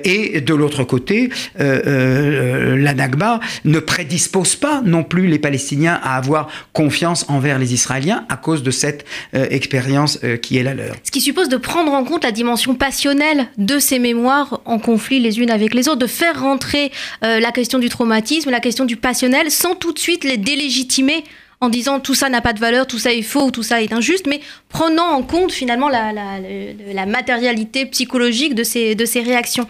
et 0.03 0.41
de 0.41 0.53
l'autre 0.53 0.84
côté, 0.84 1.29
la 1.58 2.94
Nakba 2.94 3.39
ne 3.63 3.79
prédispose 3.79 4.55
pas 4.55 4.82
non 4.84 5.03
plus 5.03 5.27
les 5.27 5.39
Palestiniens 5.39 6.00
à 6.03 6.17
avoir 6.17 6.48
confiance 6.74 7.25
envers 7.27 7.60
les 7.60 7.74
Israéliens 7.74 8.25
à 8.29 8.38
cause 8.38 8.63
de 8.63 8.72
cette 8.72 9.05
expérience 9.34 10.20
qui 10.41 10.58
est 10.58 10.63
la 10.63 10.74
leur. 10.74 10.96
Ce 11.03 11.12
qui 11.12 11.22
suppose 11.22 11.50
de 11.50 11.58
prendre 11.58 11.94
en 11.94 12.03
compte 12.03 12.24
la 12.24 12.32
dimension 12.32 12.75
passionnelle 12.75 13.48
de 13.58 13.79
ces 13.79 14.00
mémoires 14.00 14.14
en 14.17 14.79
conflit 14.79 15.19
les 15.19 15.39
unes 15.39 15.51
avec 15.51 15.74
les 15.74 15.88
autres, 15.88 16.00
de 16.00 16.07
faire 16.07 16.41
rentrer 16.41 16.91
euh, 17.24 17.39
la 17.39 17.51
question 17.51 17.79
du 17.79 17.89
traumatisme, 17.89 18.50
la 18.50 18.60
question 18.60 18.86
du 18.86 18.98
passionnel, 18.98 19.51
sans 19.51 19.75
tout 19.75 19.91
de 19.91 20.00
suite 20.00 20.24
les 20.24 20.38
délégitimer 20.38 21.24
en 21.62 21.69
disant 21.69 22.00
tout 22.00 22.13
ça 22.13 22.29
n'a 22.29 22.41
pas 22.41 22.53
de 22.53 22.59
valeur, 22.59 22.88
tout 22.88 23.00
ça 23.00 23.13
est 23.13 23.21
faux, 23.21 23.51
tout 23.51 23.63
ça 23.63 23.81
est 23.81 23.93
injuste, 23.93 24.27
mais 24.27 24.41
prenant 24.69 25.07
en 25.12 25.24
compte 25.24 25.51
finalement 25.51 25.89
la, 25.89 27.05
matérialité 27.05 27.85
psychologique 27.85 28.55
de 28.55 28.63
ces, 28.63 28.95
réactions. 29.21 29.67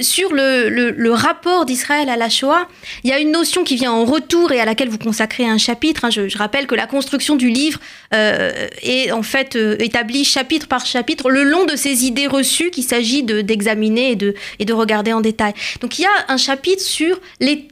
Sur 0.00 0.32
le, 0.32 1.10
rapport 1.12 1.66
d'Israël 1.66 2.08
à 2.08 2.16
la 2.16 2.28
Shoah, 2.28 2.66
il 3.04 3.10
y 3.10 3.12
a 3.12 3.18
une 3.18 3.32
notion 3.32 3.64
qui 3.64 3.76
vient 3.76 3.92
en 3.92 4.04
retour 4.04 4.52
et 4.52 4.60
à 4.60 4.64
laquelle 4.64 4.88
vous 4.88 4.98
consacrez 4.98 5.44
un 5.44 5.58
chapitre. 5.58 6.04
Hein. 6.04 6.10
Je, 6.10 6.38
rappelle 6.38 6.66
que 6.66 6.74
la 6.74 6.86
construction 6.86 7.36
du 7.36 7.50
livre 7.50 7.80
euh, 8.14 8.68
est 8.82 9.10
en 9.12 9.22
fait 9.22 9.56
euh, 9.56 9.76
établie 9.78 10.24
chapitre 10.24 10.68
par 10.68 10.86
chapitre 10.86 11.30
le 11.30 11.42
long 11.42 11.66
de 11.66 11.76
ces 11.76 12.06
idées 12.06 12.26
reçues 12.26 12.70
qu'il 12.70 12.84
s'agit 12.84 13.22
d'examiner 13.22 14.12
et, 14.12 14.16
de, 14.16 14.34
et 14.58 14.64
de 14.64 14.72
regarder 14.72 15.12
en 15.12 15.20
détail. 15.20 15.52
Donc 15.80 15.98
il 15.98 16.02
y 16.02 16.06
a 16.06 16.24
un 16.28 16.36
chapitre 16.36 16.82
sur 16.82 17.20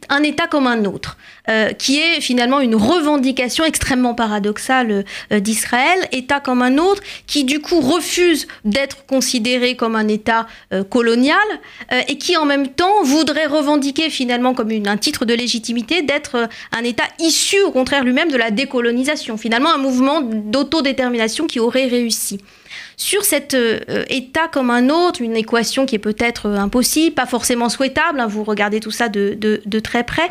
un 0.08 0.22
État 0.22 0.46
comme 0.46 0.66
un 0.66 0.84
autre. 0.84 1.16
Euh, 1.48 1.72
qui 1.72 1.98
est 1.98 2.20
finalement 2.20 2.60
une 2.60 2.74
revendication 2.74 3.64
extrêmement 3.64 4.12
paradoxale 4.12 5.04
euh, 5.32 5.40
d'Israël, 5.40 5.98
État 6.12 6.40
comme 6.40 6.60
un 6.60 6.76
autre, 6.76 7.02
qui 7.26 7.44
du 7.44 7.60
coup 7.60 7.80
refuse 7.80 8.46
d'être 8.66 9.06
considéré 9.06 9.74
comme 9.74 9.96
un 9.96 10.08
État 10.08 10.46
euh, 10.74 10.84
colonial 10.84 11.38
et 12.08 12.18
qui 12.18 12.36
en 12.36 12.44
même 12.44 12.68
temps 12.68 13.02
voudrait 13.02 13.46
revendiquer 13.46 14.10
finalement 14.10 14.52
comme 14.52 14.70
un 14.70 14.96
titre 14.96 15.24
de 15.24 15.32
légitimité 15.32 16.02
d'être 16.02 16.48
un 16.72 16.84
État 16.84 17.04
issu 17.18 17.60
au 17.62 17.70
contraire 17.70 18.04
lui-même 18.04 18.30
de 18.30 18.36
la 18.36 18.50
décolonisation, 18.50 19.36
finalement 19.36 19.72
un 19.72 19.78
mouvement 19.78 20.20
d'autodétermination 20.20 21.46
qui 21.46 21.60
aurait 21.60 21.86
réussi. 21.86 22.40
Sur 22.96 23.24
cet 23.24 23.56
État 24.10 24.48
comme 24.48 24.70
un 24.70 24.90
autre, 24.90 25.22
une 25.22 25.36
équation 25.36 25.86
qui 25.86 25.94
est 25.94 26.00
peut-être 26.00 26.46
impossible, 26.50 27.14
pas 27.14 27.26
forcément 27.26 27.68
souhaitable, 27.68 28.20
hein, 28.20 28.26
vous 28.26 28.44
regardez 28.44 28.80
tout 28.80 28.90
ça 28.90 29.08
de, 29.08 29.80
très 29.80 30.04
près, 30.04 30.30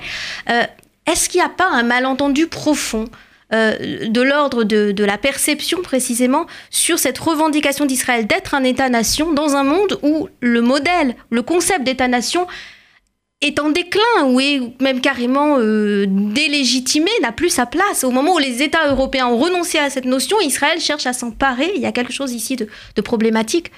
est-ce 1.08 1.30
qu'il 1.30 1.40
n'y 1.40 1.46
a 1.46 1.50
pas 1.50 1.70
un 1.70 1.84
malentendu 1.84 2.48
profond 2.48 3.06
euh, 3.54 4.08
de 4.08 4.22
l'ordre 4.22 4.66
de, 4.66 4.92
de, 4.92 5.04
la 5.06 5.18
perception 5.18 5.82
précisément 5.82 6.48
sur 6.70 7.00
cette 7.00 7.18
revendication 7.18 7.86
d'Israël 7.86 8.28
d'être 8.28 8.54
un 8.54 8.64
État-nation 8.66 9.32
dans 9.32 9.56
un 9.56 9.64
monde 9.64 9.98
où 10.04 10.28
le 10.42 10.62
modèle, 10.62 11.16
le 11.30 11.42
concept 11.42 11.86
d'État-nation 11.86 12.46
est 13.42 13.60
en 13.60 13.70
déclin 13.70 14.26
ou 14.26 14.40
est 14.40 14.60
même 14.82 15.00
carrément 15.00 15.58
euh, 15.60 16.08
délégitimé, 16.10 17.12
n'a 17.22 17.32
plus 17.32 17.50
sa 17.52 17.68
place. 17.68 18.04
Au 18.04 18.10
moment 18.10 18.34
où 18.34 18.40
les 18.40 18.64
États 18.64 18.90
européens 18.90 19.28
ont 19.28 19.38
renoncé 19.38 19.78
à 19.78 19.92
cette 19.92 20.06
notion, 20.06 20.38
Israël 20.42 20.80
cherche 20.80 21.06
à 21.06 21.14
s'emparer. 21.14 21.72
Il 21.76 21.82
y 21.82 21.86
a 21.86 21.92
quelque 21.92 22.12
chose 22.12 22.34
ici 22.34 22.56
de, 22.56 22.68
problématique. 23.02 23.72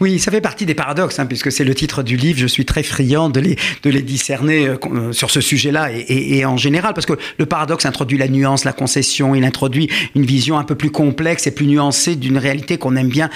Oui, 0.00 0.18
ça 0.18 0.32
fait 0.32 0.40
partie 0.40 0.66
des 0.66 0.74
paradoxes, 0.74 1.20
hein, 1.20 1.26
puisque 1.26 1.52
c'est 1.52 1.62
le 1.62 1.76
titre 1.76 2.02
du 2.02 2.16
livre. 2.16 2.40
Je 2.40 2.46
suis 2.48 2.64
très 2.64 2.82
friand 2.82 3.28
de 3.28 3.38
les, 3.38 3.56
de 3.84 3.90
les 3.90 4.02
discerner 4.02 4.66
euh, 4.66 4.76
euh, 4.86 5.12
sur 5.12 5.30
ce 5.30 5.40
sujet-là 5.40 5.90
et, 5.92 6.44
en 6.44 6.56
général, 6.56 6.92
parce 6.92 7.06
que 7.06 7.14
le 7.38 7.46
paradoxe 7.46 7.86
introduit 7.86 8.18
la 8.18 8.26
nuance, 8.26 8.64
la 8.64 8.72
concession, 8.72 9.36
il 9.36 9.44
introduit 9.44 9.88
une 10.16 10.26
vision 10.26 10.58
un 10.58 10.64
peu 10.64 10.74
plus 10.74 10.90
complexe 10.90 11.46
et 11.46 11.52
plus 11.52 11.66
nuancée 11.66 12.16
d'une 12.16 12.36
réalité 12.36 12.78
qu'on 12.78 12.96
aime 12.96 13.08
bien 13.08 13.30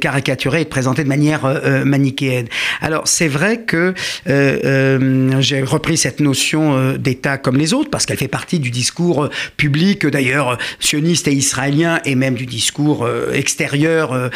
caricaturer 0.00 0.62
et 0.62 0.64
présenter 0.64 1.04
de 1.04 1.08
manière 1.08 1.60
manichéenne. 1.84 2.46
Alors, 2.80 3.06
c'est 3.06 3.28
vrai 3.28 3.62
que 3.62 3.94
euh, 5.02 5.40
j'ai 5.40 5.62
repris 5.62 5.96
cette 5.96 6.20
notion 6.20 6.76
euh, 6.76 6.96
d'État 6.96 7.38
comme 7.38 7.56
les 7.56 7.74
autres 7.74 7.90
parce 7.90 8.06
qu'elle 8.06 8.16
fait 8.16 8.28
partie 8.28 8.58
du 8.58 8.70
discours 8.70 9.24
euh, 9.24 9.30
public, 9.56 10.06
d'ailleurs 10.06 10.58
sioniste 10.80 11.28
et 11.28 11.32
israélien, 11.32 12.00
et 12.04 12.14
même 12.14 12.34
du 12.34 12.46
discours 12.46 13.08
extérieur 13.32 14.30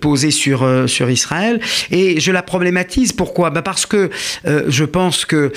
posé 0.00 0.30
sur 0.30 0.88
sur 0.88 1.10
Israël. 1.10 1.60
Et 1.90 2.20
je 2.20 2.32
la 2.32 2.42
problématise. 2.42 3.12
Pourquoi? 3.12 3.50
Bah 3.50 3.62
Parce 3.62 3.86
que 3.86 4.10
je 4.44 4.84
pense 4.84 5.24
que 5.24 5.52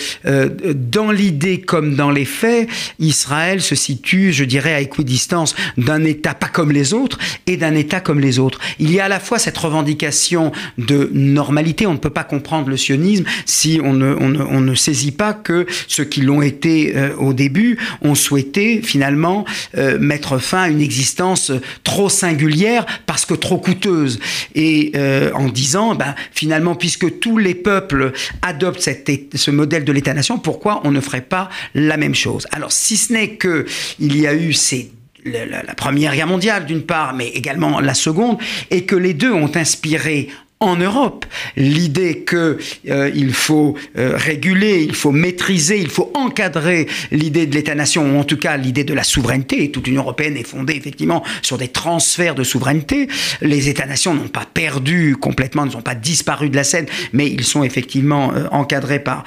dans 0.74 1.12
l'idée 1.12 1.62
comme 1.62 1.96
dans 1.96 2.12
les 2.12 2.25
faits, 2.25 2.70
Israël 3.00 3.62
se 3.62 3.75
situe, 3.75 4.34
je 4.34 4.43
dirais, 4.43 4.74
à 4.74 4.82
équidistance 4.82 5.55
d'un 5.77 6.03
État 6.03 6.34
pas 6.34 6.48
comme 6.48 6.72
les 6.72 6.93
autres 6.93 7.17
et 7.48 7.58
d'un 7.58 7.75
État 7.75 8.00
comme 8.00 8.20
les 8.20 8.39
autres. 8.39 8.60
Il 8.79 8.91
y 8.91 9.00
a 9.00 9.05
à 9.05 9.10
la 9.10 9.20
fois 9.20 9.39
cette 9.39 9.58
revendication 9.58 10.51
de 10.77 11.10
normalité. 11.13 11.88
On 11.88 11.93
ne 11.93 11.98
peut 11.98 12.10
pas 12.10 12.24
comprendre 12.24 12.70
le 12.70 12.77
sionisme 12.77 13.25
si 13.46 13.79
on 13.84 13.93
ne, 13.93 14.15
on 14.20 14.29
ne, 14.29 14.43
on 14.53 14.62
ne 14.62 14.75
saisit 14.75 15.12
pas 15.12 15.33
que 15.33 15.65
ceux 15.88 16.05
qui 16.05 16.22
l'ont 16.22 16.41
été 16.41 16.95
euh, 16.95 17.15
au 17.17 17.33
début 17.33 17.77
ont 18.01 18.15
souhaité 18.15 18.81
finalement 18.81 19.45
euh, 19.77 20.00
mettre 20.00 20.38
fin 20.38 20.63
à 20.63 20.69
une 20.69 20.81
existence 20.81 21.51
trop 21.83 22.10
singulière 22.10 22.86
parce 23.05 23.25
que 23.25 23.33
trop 23.33 23.57
coûteuse. 23.57 24.19
Et 24.55 24.91
euh, 24.95 25.31
en 25.33 25.50
disant, 25.50 25.95
ben, 25.95 26.15
finalement, 26.31 26.75
puisque 26.75 27.19
tous 27.19 27.38
les 27.38 27.55
peuples 27.55 28.13
adoptent 28.41 28.89
ce 29.36 29.51
modèle 29.51 29.83
de 29.83 29.91
l'État-nation, 29.91 30.38
pourquoi 30.38 30.81
on 30.83 30.91
ne 30.91 31.01
ferait 31.01 31.22
pas 31.22 31.50
la 31.74 31.98
même 31.98 32.15
chose? 32.15 32.48
Alors, 32.51 32.72
si 32.72 32.98
ce 32.98 33.13
n'est 33.13 33.36
que 33.36 33.65
il 34.00 34.19
y 34.19 34.27
a 34.27 34.33
eu 34.33 34.53
ces 34.53 34.91
la, 35.25 35.74
Première 35.75 36.15
Guerre 36.15 36.27
mondiale 36.27 36.65
d'une 36.65 36.83
part, 36.83 37.13
mais 37.13 37.29
également 37.29 37.79
la 37.79 37.93
Seconde, 37.93 38.38
et 38.72 38.83
que 38.86 38.95
les 38.95 39.13
deux 39.13 39.31
ont 39.31 39.51
inspiré 39.55 40.29
en 40.63 40.77
Europe. 40.77 41.25
L'idée 41.58 42.24
qu'il 42.24 42.58
euh, 42.89 43.32
faut 43.34 43.75
euh, 43.98 44.13
réguler, 44.15 44.82
il 44.82 44.96
faut 44.96 45.12
maîtriser, 45.12 45.77
il 45.79 45.89
faut 45.89 46.12
encadrer 46.15 46.88
l'idée 47.12 47.46
de 47.46 47.53
l'État-nation, 47.53 48.15
ou 48.15 48.20
en 48.20 48.24
tout 48.24 48.38
cas 48.38 48.55
l'idée 48.55 48.86
de 48.86 48.93
la 48.93 49.03
souveraineté. 49.03 49.72
Toute 49.72 49.88
l'Union 49.88 50.03
européenne 50.03 50.38
est 50.38 50.48
fondée 50.48 50.75
effectivement 50.75 51.22
sur 51.41 51.58
des 51.58 51.67
transferts 51.67 52.36
de 52.36 52.43
souveraineté. 52.43 53.10
Les 53.41 53.67
États-nations 53.67 54.13
n'ont 54.13 54.29
pas 54.29 54.48
perdu 54.51 55.17
complètement, 55.20 55.65
ne 55.65 55.72
sont 55.72 55.82
pas 55.82 55.96
disparus 55.96 56.50
de 56.50 56.55
la 56.55 56.63
scène, 56.63 56.86
mais 57.12 57.27
ils 57.27 57.43
sont 57.43 57.63
effectivement 57.63 58.34
euh, 58.34 58.48
encadrés 58.51 59.03
par, 59.03 59.25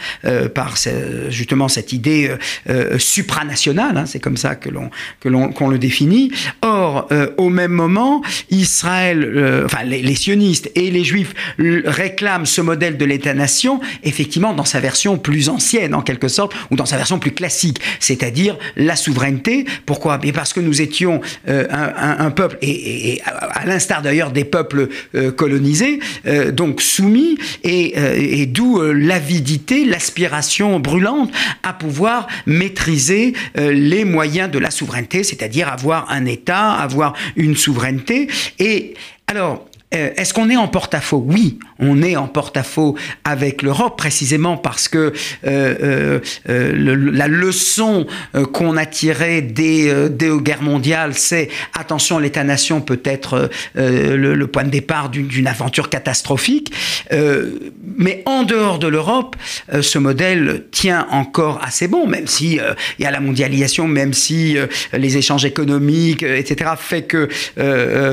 justement 1.28 1.68
cette 1.68 1.92
idée 1.92 2.30
supranationale. 2.98 3.96
Hein, 3.96 4.06
c'est 4.06 4.20
comme 4.20 4.36
ça 4.36 4.54
que 4.54 4.70
que 5.20 5.28
l'on 5.28 5.52
qu'on 5.52 5.68
le 5.68 5.78
définit. 5.78 6.32
Or, 6.62 7.08
au 7.36 7.48
même 7.48 7.70
moment, 7.70 8.22
Israël, 8.50 9.62
enfin 9.64 9.84
les 9.84 10.14
sionistes 10.14 10.70
et 10.74 10.90
les 10.90 11.04
Juifs 11.04 11.25
juifs 11.26 11.86
réclament 11.86 12.46
ce 12.46 12.60
modèle 12.60 12.96
de 12.96 13.04
l'État-nation, 13.04 13.80
effectivement, 14.02 14.52
dans 14.52 14.64
sa 14.64 14.80
version 14.80 15.18
plus 15.18 15.48
ancienne, 15.48 15.94
en 15.94 16.02
quelque 16.02 16.28
sorte, 16.28 16.54
ou 16.70 16.76
dans 16.76 16.86
sa 16.86 16.96
version 16.96 17.18
plus 17.18 17.32
classique, 17.32 17.80
c'est-à-dire 18.00 18.56
la 18.76 18.96
souveraineté. 18.96 19.66
Pourquoi? 19.84 20.18
Parce 20.34 20.52
que 20.52 20.60
nous 20.60 20.80
étions 20.80 21.20
euh, 21.48 21.66
un, 21.70 22.30
peuple, 22.30 22.58
et, 22.62 23.20
à 23.24 23.64
l'instar 23.66 24.02
d'ailleurs 24.02 24.30
des 24.30 24.44
peuples 24.44 24.88
euh, 25.14 25.30
colonisés, 25.30 26.00
euh, 26.26 26.52
donc 26.52 26.80
soumis, 26.80 27.38
et, 27.64 28.40
et 28.40 28.46
d'où 28.46 28.80
l'avidité, 28.80 29.84
l'aspiration 29.84 30.80
brûlante 30.80 31.32
à 31.62 31.72
pouvoir 31.72 32.26
maîtriser 32.46 33.34
les 33.56 34.04
moyens 34.04 34.50
de 34.50 34.58
la 34.58 34.70
souveraineté, 34.70 35.22
c'est-à-dire 35.22 35.68
avoir 35.68 36.10
un 36.10 36.26
État, 36.26 36.72
avoir 36.72 37.14
une 37.36 37.56
souveraineté. 37.56 38.28
Et 38.58 38.94
alors, 39.26 39.66
euh, 39.75 39.75
est-ce 39.96 40.34
qu'on 40.34 40.50
est 40.50 40.56
en 40.56 40.68
porte-à-faux? 40.68 41.24
Oui, 41.26 41.58
on 41.78 42.02
est 42.02 42.16
en 42.16 42.26
porte-à-faux 42.26 42.96
avec 43.24 43.62
l'Europe, 43.62 43.96
précisément 43.96 44.56
parce 44.56 44.88
que 44.88 45.12
euh, 45.46 46.20
euh, 46.48 47.10
la 47.12 47.28
leçon 47.28 48.06
qu'on 48.52 48.76
a 48.76 48.86
tirée 48.86 49.42
des, 49.42 50.08
des 50.10 50.30
guerres 50.40 50.62
mondiales, 50.62 51.14
c'est 51.14 51.48
attention, 51.74 52.18
l'État-nation 52.18 52.80
peut 52.80 53.00
être 53.04 53.50
le, 53.74 54.44
point 54.46 54.64
de 54.64 54.70
départ 54.70 55.08
d'une 55.08 55.46
aventure 55.46 55.88
catastrophique. 55.88 56.72
mais 57.96 58.22
en 58.26 58.44
dehors 58.44 58.78
de 58.78 58.86
l'Europe, 58.86 59.36
ce 59.80 59.98
modèle 59.98 60.64
tient 60.70 61.06
encore 61.10 61.60
assez 61.62 61.88
bon, 61.88 62.06
même 62.06 62.26
si 62.26 62.58
il 62.98 63.02
y 63.02 63.06
a 63.06 63.10
la 63.10 63.20
mondialisation, 63.20 63.88
même 63.88 64.12
si 64.12 64.56
les 64.92 65.16
échanges 65.16 65.44
économiques, 65.44 66.22
etc., 66.22 66.70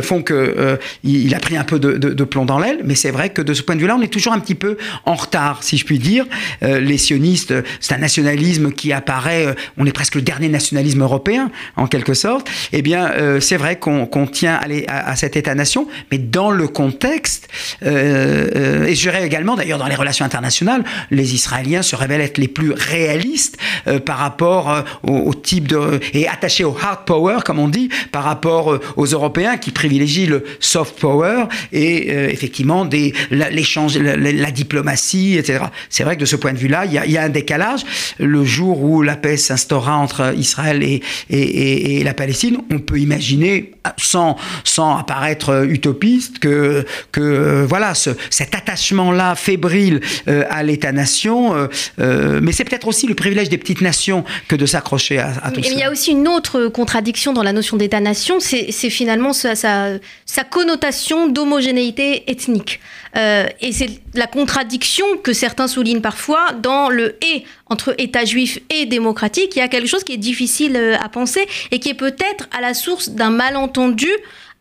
font 0.02 0.22
que 0.22 0.80
il 1.04 1.36
a 1.36 1.40
pris 1.40 1.58
un 1.58 1.64
peu 1.64 1.73
de, 1.78 2.24
plomb 2.24 2.46
dans 2.46 2.60
l'aile, 2.60 2.80
mais 2.84 2.96
c'est 2.96 3.12
vrai 3.12 3.30
que 3.30 3.42
de 3.42 3.54
ce 3.54 3.62
point 3.62 3.76
de 3.76 3.82
vue-là, 3.82 3.96
on 3.98 4.02
est 4.02 4.08
toujours 4.08 4.34
un 4.34 4.40
petit 4.40 4.56
peu 4.56 4.78
en 5.06 5.16
retard, 5.16 5.64
si 5.64 5.78
je 5.78 5.86
puis 5.86 6.00
dire. 6.00 6.26
Euh, 6.64 6.80
les 6.80 6.98
sionistes, 6.98 7.54
c'est 7.80 7.94
un 7.94 8.00
nationalisme 8.00 8.72
qui 8.72 8.94
apparaît, 8.94 9.48
euh, 9.48 9.54
on 9.78 9.86
est 9.86 9.92
presque 9.92 10.16
le 10.16 10.22
dernier 10.22 10.50
nationalisme 10.50 11.02
européen, 11.02 11.52
en 11.76 11.88
quelque 11.88 12.14
sorte. 12.14 12.50
Eh 12.72 12.82
bien, 12.82 13.12
euh, 13.12 13.40
c'est 13.40 13.58
vrai 13.58 13.78
qu'on 13.78 14.28
tient 14.32 14.60
à, 14.88 15.12
à, 15.12 15.16
cet 15.16 15.36
État-nation, 15.36 15.88
mais 16.12 16.18
dans 16.18 16.52
le 16.52 16.68
contexte, 16.68 17.48
et 17.82 18.96
je 18.96 19.02
dirais 19.02 19.26
également, 19.26 19.56
d'ailleurs, 19.56 19.80
dans 19.80 19.88
les 19.88 19.96
relations 19.96 20.26
internationales, 20.26 20.84
les 21.12 21.36
Israéliens 21.36 21.82
se 21.82 21.96
révèlent 21.96 22.22
être 22.22 22.38
les 22.38 22.48
plus 22.48 22.72
réalistes 22.72 23.58
par 24.06 24.18
rapport 24.18 24.84
au, 25.04 25.34
type 25.34 25.68
de... 25.68 26.00
et 26.14 26.28
attachés 26.28 26.64
au 26.64 26.76
hard 26.82 27.06
power, 27.06 27.40
comme 27.46 27.60
on 27.60 27.68
dit, 27.68 27.90
par 28.12 28.24
rapport 28.24 28.80
aux 28.96 29.06
Européens 29.06 29.58
qui 29.58 29.72
privilégient 29.72 30.28
le 30.28 30.44
soft 30.60 31.00
power 31.00 31.46
et 31.72 32.12
euh, 32.12 32.30
effectivement 32.30 32.86
des, 32.86 33.14
l'échange, 33.32 33.98
la, 33.98 34.52
diplomatie, 34.52 35.38
etc. 35.38 35.66
C'est 35.90 36.04
vrai 36.04 36.16
que 36.16 36.22
de 36.22 36.26
ce 36.26 36.36
point 36.36 36.54
de 36.54 36.58
vue-là, 36.58 36.86
il 36.86 36.94
y 36.94 37.18
a, 37.18 37.24
un 37.24 37.30
décalage. 37.30 37.82
Le 38.20 38.44
jour 38.44 38.84
où 38.84 39.02
la 39.02 39.16
paix 39.16 39.38
s'instaura 39.38 39.96
entre 39.98 40.34
Israël 40.38 40.84
et, 40.84 41.02
et, 41.30 42.04
la 42.04 42.14
Palestine, 42.14 42.58
on 42.72 42.80
peut 42.80 43.00
imaginer, 43.00 43.72
sans, 43.98 44.36
sans 44.64 44.98
apparaître 44.98 45.66
utopiste, 45.70 46.40
que, 46.40 46.86
que 47.12 47.22
euh, 47.22 47.66
voilà, 47.68 47.94
ce, 47.94 48.12
cet 48.30 48.56
attachement-là 48.56 49.36
fébrile 49.36 50.02
euh, 50.28 50.44
à 50.50 50.64
l'État-nation, 50.64 51.70
mais 51.98 52.52
c'est 52.52 52.64
peut-être 52.64 52.88
aussi 52.88 53.08
le 53.08 53.16
privilège 53.16 53.50
des 53.50 53.58
petites 53.58 53.82
nations 53.82 54.24
que 54.48 54.56
de 54.56 54.66
s'accrocher 54.66 55.20
à, 55.20 55.52
tout 55.54 55.64
ça. 55.64 55.70
Il 55.72 55.78
y 55.78 55.84
a 55.84 55.92
aussi 55.92 56.12
une 56.12 56.28
autre 56.28 56.68
contradiction 56.68 57.34
dans 57.34 57.44
la 57.44 57.54
notion 57.54 57.78
d'État-nation, 57.78 58.40
c'est, 58.40 58.72
finalement 58.90 59.34
sa, 59.34 59.56
sa, 59.56 59.90
sa 60.26 60.44
connotation 60.44 61.28
d'homo 61.28 61.43
homogénéité 61.44 62.30
ethnique. 62.30 62.80
Euh, 63.16 63.46
et 63.62 63.72
c'est 63.72 64.02
la 64.16 64.28
contradiction 64.28 65.06
que 65.22 65.34
certains 65.34 65.68
soulignent 65.68 66.02
parfois 66.02 66.52
dans 66.54 66.90
le 66.90 67.16
et 67.24 67.44
entre 67.68 67.94
État 67.98 68.26
juif 68.26 68.60
et 68.70 68.86
démocratique. 68.86 69.56
Il 69.56 69.60
y 69.60 69.62
a 69.62 69.68
quelque 69.68 69.88
chose 69.88 70.04
qui 70.04 70.14
est 70.14 70.18
difficile 70.18 70.76
euh, 70.76 70.96
à 71.00 71.10
penser 71.10 71.48
et 71.72 71.80
qui 71.80 71.90
est 71.90 71.94
peut-être 71.96 72.48
à 72.52 72.62
la 72.62 72.74
source 72.74 73.10
d'un 73.10 73.30
malentendu 73.30 74.10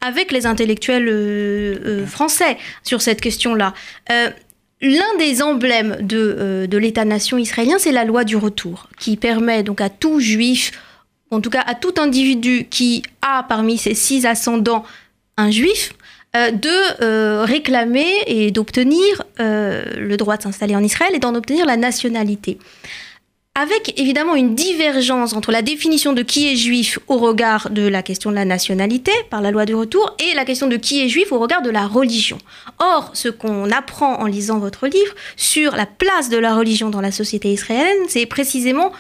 avec 0.01 0.33
les 0.33 0.47
intellectuels 0.47 1.09
euh, 1.09 2.07
français 2.07 2.59
sur 2.83 3.01
cette 3.01 3.21
question-là. 3.21 3.73
L'un 4.85 5.17
des 5.17 5.43
emblèmes 5.43 5.99
de 6.01 6.77
l'État-nation 6.77 7.39
israélien, 7.39 7.77
c'est 7.79 7.93
la 7.93 8.05
loi 8.05 8.25
du 8.25 8.35
retour, 8.35 8.89
qui 8.99 9.17
permet 9.17 9.63
donc 9.63 9.81
à 9.81 9.89
tout 9.89 10.19
juif, 10.19 10.73
en 11.31 11.41
tout 11.41 11.51
cas 11.51 11.63
à 11.65 11.77
tout 11.77 11.95
individu 11.99 12.67
qui 12.69 13.05
a 13.23 13.45
parmi 13.45 13.79
ses 13.79 13.95
six 13.95 14.27
ascendants 14.27 14.85
un 15.37 15.53
juif, 15.53 15.93
euh, 16.35 16.51
de 16.51 17.03
euh, 17.03 17.45
réclamer 17.45 18.07
et 18.27 18.51
d'obtenir 18.53 19.23
euh, 19.39 19.85
le 19.99 20.17
droit 20.17 20.39
de 20.39 20.43
s'installer 20.43 20.75
en 20.75 20.83
Israël 20.83 21.11
et 21.15 21.19
d'en 21.19 21.35
obtenir 21.35 21.67
la 21.67 21.77
nationalité. 21.77 22.57
Avec 23.55 24.01
évidemment 24.01 24.35
une 24.35 24.55
divergence 24.55 25.35
entre 25.35 25.53
la 25.53 25.61
définition 25.61 26.15
de 26.15 26.23
qui 26.23 26.51
est 26.51 26.57
juif 26.57 26.99
au 27.07 27.19
regard 27.19 27.69
de 27.69 27.87
la 27.87 28.03
question 28.03 28.31
de 28.31 28.37
la 28.37 28.47
nationalité 28.47 29.13
par 29.29 29.43
la 29.43 29.51
loi 29.51 29.67
du 29.67 29.75
retour 29.75 30.17
et 30.21 30.35
la 30.35 30.47
question 30.47 30.69
de 30.69 30.77
qui 30.77 31.05
est 31.05 31.09
juif 31.11 31.33
au 31.33 31.39
regard 31.39 31.61
de 31.61 31.69
la 31.69 31.87
religion. 31.87 32.39
Or, 32.79 33.11
ce 33.13 33.29
qu'on 33.29 33.71
apprend 33.71 34.15
en 34.15 34.25
lisant 34.25 34.59
votre 34.59 34.87
livre 34.87 35.15
sur 35.37 35.77
la 35.77 35.85
place 35.85 36.31
de 36.31 36.39
la 36.39 36.55
religion 36.55 36.89
dans 36.89 37.03
la 37.03 37.13
société 37.13 37.53
israélienne, 37.53 38.09
c'est 38.09 38.25
précisément 38.25 38.91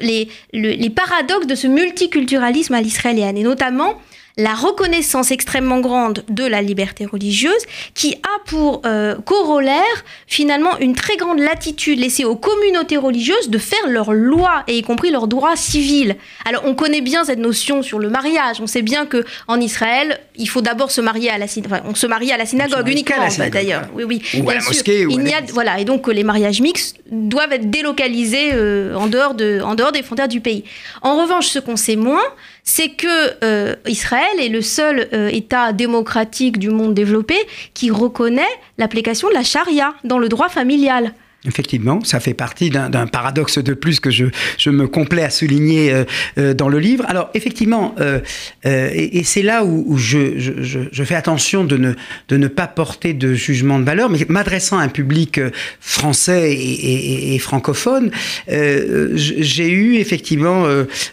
les, 0.00 0.28
les 0.54 0.90
paradoxes 0.90 1.46
de 1.46 1.54
ce 1.54 1.66
multiculturalisme 1.66 2.72
à 2.72 2.80
l'israélienne 2.80 3.36
et 3.36 3.42
notamment 3.42 4.00
la 4.36 4.54
reconnaissance 4.54 5.30
extrêmement 5.30 5.80
grande 5.80 6.24
de 6.28 6.44
la 6.44 6.62
liberté 6.62 7.04
religieuse 7.04 7.62
qui 7.94 8.14
a 8.14 8.44
pour 8.46 8.82
euh, 8.86 9.16
corollaire 9.16 9.82
finalement 10.26 10.78
une 10.78 10.94
très 10.94 11.16
grande 11.16 11.38
latitude 11.38 11.98
laissée 11.98 12.24
aux 12.24 12.36
communautés 12.36 12.96
religieuses 12.96 13.50
de 13.50 13.58
faire 13.58 13.86
leurs 13.88 14.12
lois 14.12 14.64
et 14.68 14.78
y 14.78 14.82
compris 14.82 15.10
leurs 15.10 15.28
droits 15.28 15.56
civils. 15.56 16.16
Alors 16.44 16.62
on 16.66 16.74
connaît 16.74 17.00
bien 17.02 17.24
cette 17.24 17.38
notion 17.38 17.82
sur 17.82 17.98
le 17.98 18.08
mariage. 18.08 18.60
On 18.60 18.66
sait 18.66 18.82
bien 18.82 19.06
que 19.06 19.24
en 19.48 19.60
Israël, 19.60 20.20
il 20.36 20.48
faut 20.48 20.62
d'abord 20.62 20.90
se 20.90 21.00
marier 21.00 21.30
à 21.30 21.38
la 21.38 21.46
synagogue. 21.46 21.82
on 21.84 21.94
se 21.94 22.06
marie 22.06 22.32
à 22.32 22.36
la 22.36 22.46
synagogue 22.46 22.88
uniquement 22.88 23.28
d'ailleurs. 23.50 23.84
Oui 23.94 24.04
oui. 24.04 24.22
Ou 24.42 24.48
à 24.48 24.54
la 24.54 24.62
mosquée. 24.62 25.06
il 25.08 25.28
y 25.28 25.34
a 25.34 25.40
voilà 25.52 25.78
et 25.78 25.84
donc 25.84 26.08
les 26.08 26.24
mariages 26.24 26.60
mixtes 26.60 26.96
doivent 27.10 27.52
être 27.52 27.70
délocalisés 27.70 28.50
euh, 28.54 28.94
en 28.94 29.06
dehors 29.06 29.34
de 29.34 29.60
en 29.62 29.74
dehors 29.74 29.92
des 29.92 30.02
frontières 30.02 30.28
du 30.28 30.40
pays. 30.40 30.64
En 31.02 31.20
revanche, 31.20 31.48
ce 31.48 31.58
qu'on 31.58 31.76
sait 31.76 31.96
moins, 31.96 32.22
c'est 32.64 32.90
que 32.90 33.44
euh, 33.44 33.74
Israël 33.86 34.38
est 34.38 34.48
le 34.48 34.62
seul 34.62 35.08
euh, 35.12 35.28
État 35.28 35.72
démocratique 35.72 36.58
du 36.58 36.70
monde 36.70 36.94
développé 36.94 37.36
qui 37.74 37.90
reconnaît 37.90 38.42
l'application 38.78 39.28
de 39.28 39.34
la 39.34 39.42
charia 39.42 39.94
dans 40.04 40.18
le 40.18 40.28
droit 40.28 40.48
familial. 40.48 41.12
Effectivement, 41.44 42.04
ça 42.04 42.20
fait 42.20 42.34
partie 42.34 42.70
d'un 42.70 43.06
paradoxe 43.08 43.58
de 43.58 43.74
plus 43.74 43.98
que 43.98 44.12
je, 44.12 44.26
je, 44.58 44.70
me 44.70 44.86
complais 44.86 45.24
à 45.24 45.30
souligner 45.30 45.92
euh, 45.92 46.04
euh, 46.38 46.54
dans 46.54 46.68
le 46.68 46.78
livre. 46.78 47.04
Alors, 47.08 47.30
effectivement, 47.34 47.96
euh, 47.98 48.20
et, 48.64 49.24
c'est 49.24 49.42
là 49.42 49.64
où, 49.64 49.98
je, 49.98 50.38
je, 50.38 50.52
je, 50.92 51.02
fais 51.02 51.16
attention 51.16 51.64
de 51.64 51.76
ne, 51.76 51.94
de 52.28 52.36
ne 52.36 52.46
pas 52.46 52.68
porter 52.68 53.12
de 53.12 53.34
jugement 53.34 53.80
de 53.80 53.84
valeur, 53.84 54.08
mais 54.08 54.20
m'adressant 54.28 54.78
à 54.78 54.82
un 54.82 54.88
public 54.88 55.40
français 55.80 56.54
et, 56.54 57.36
francophone, 57.40 58.12
j'ai 58.46 59.68
eu 59.68 59.96
effectivement 59.96 60.66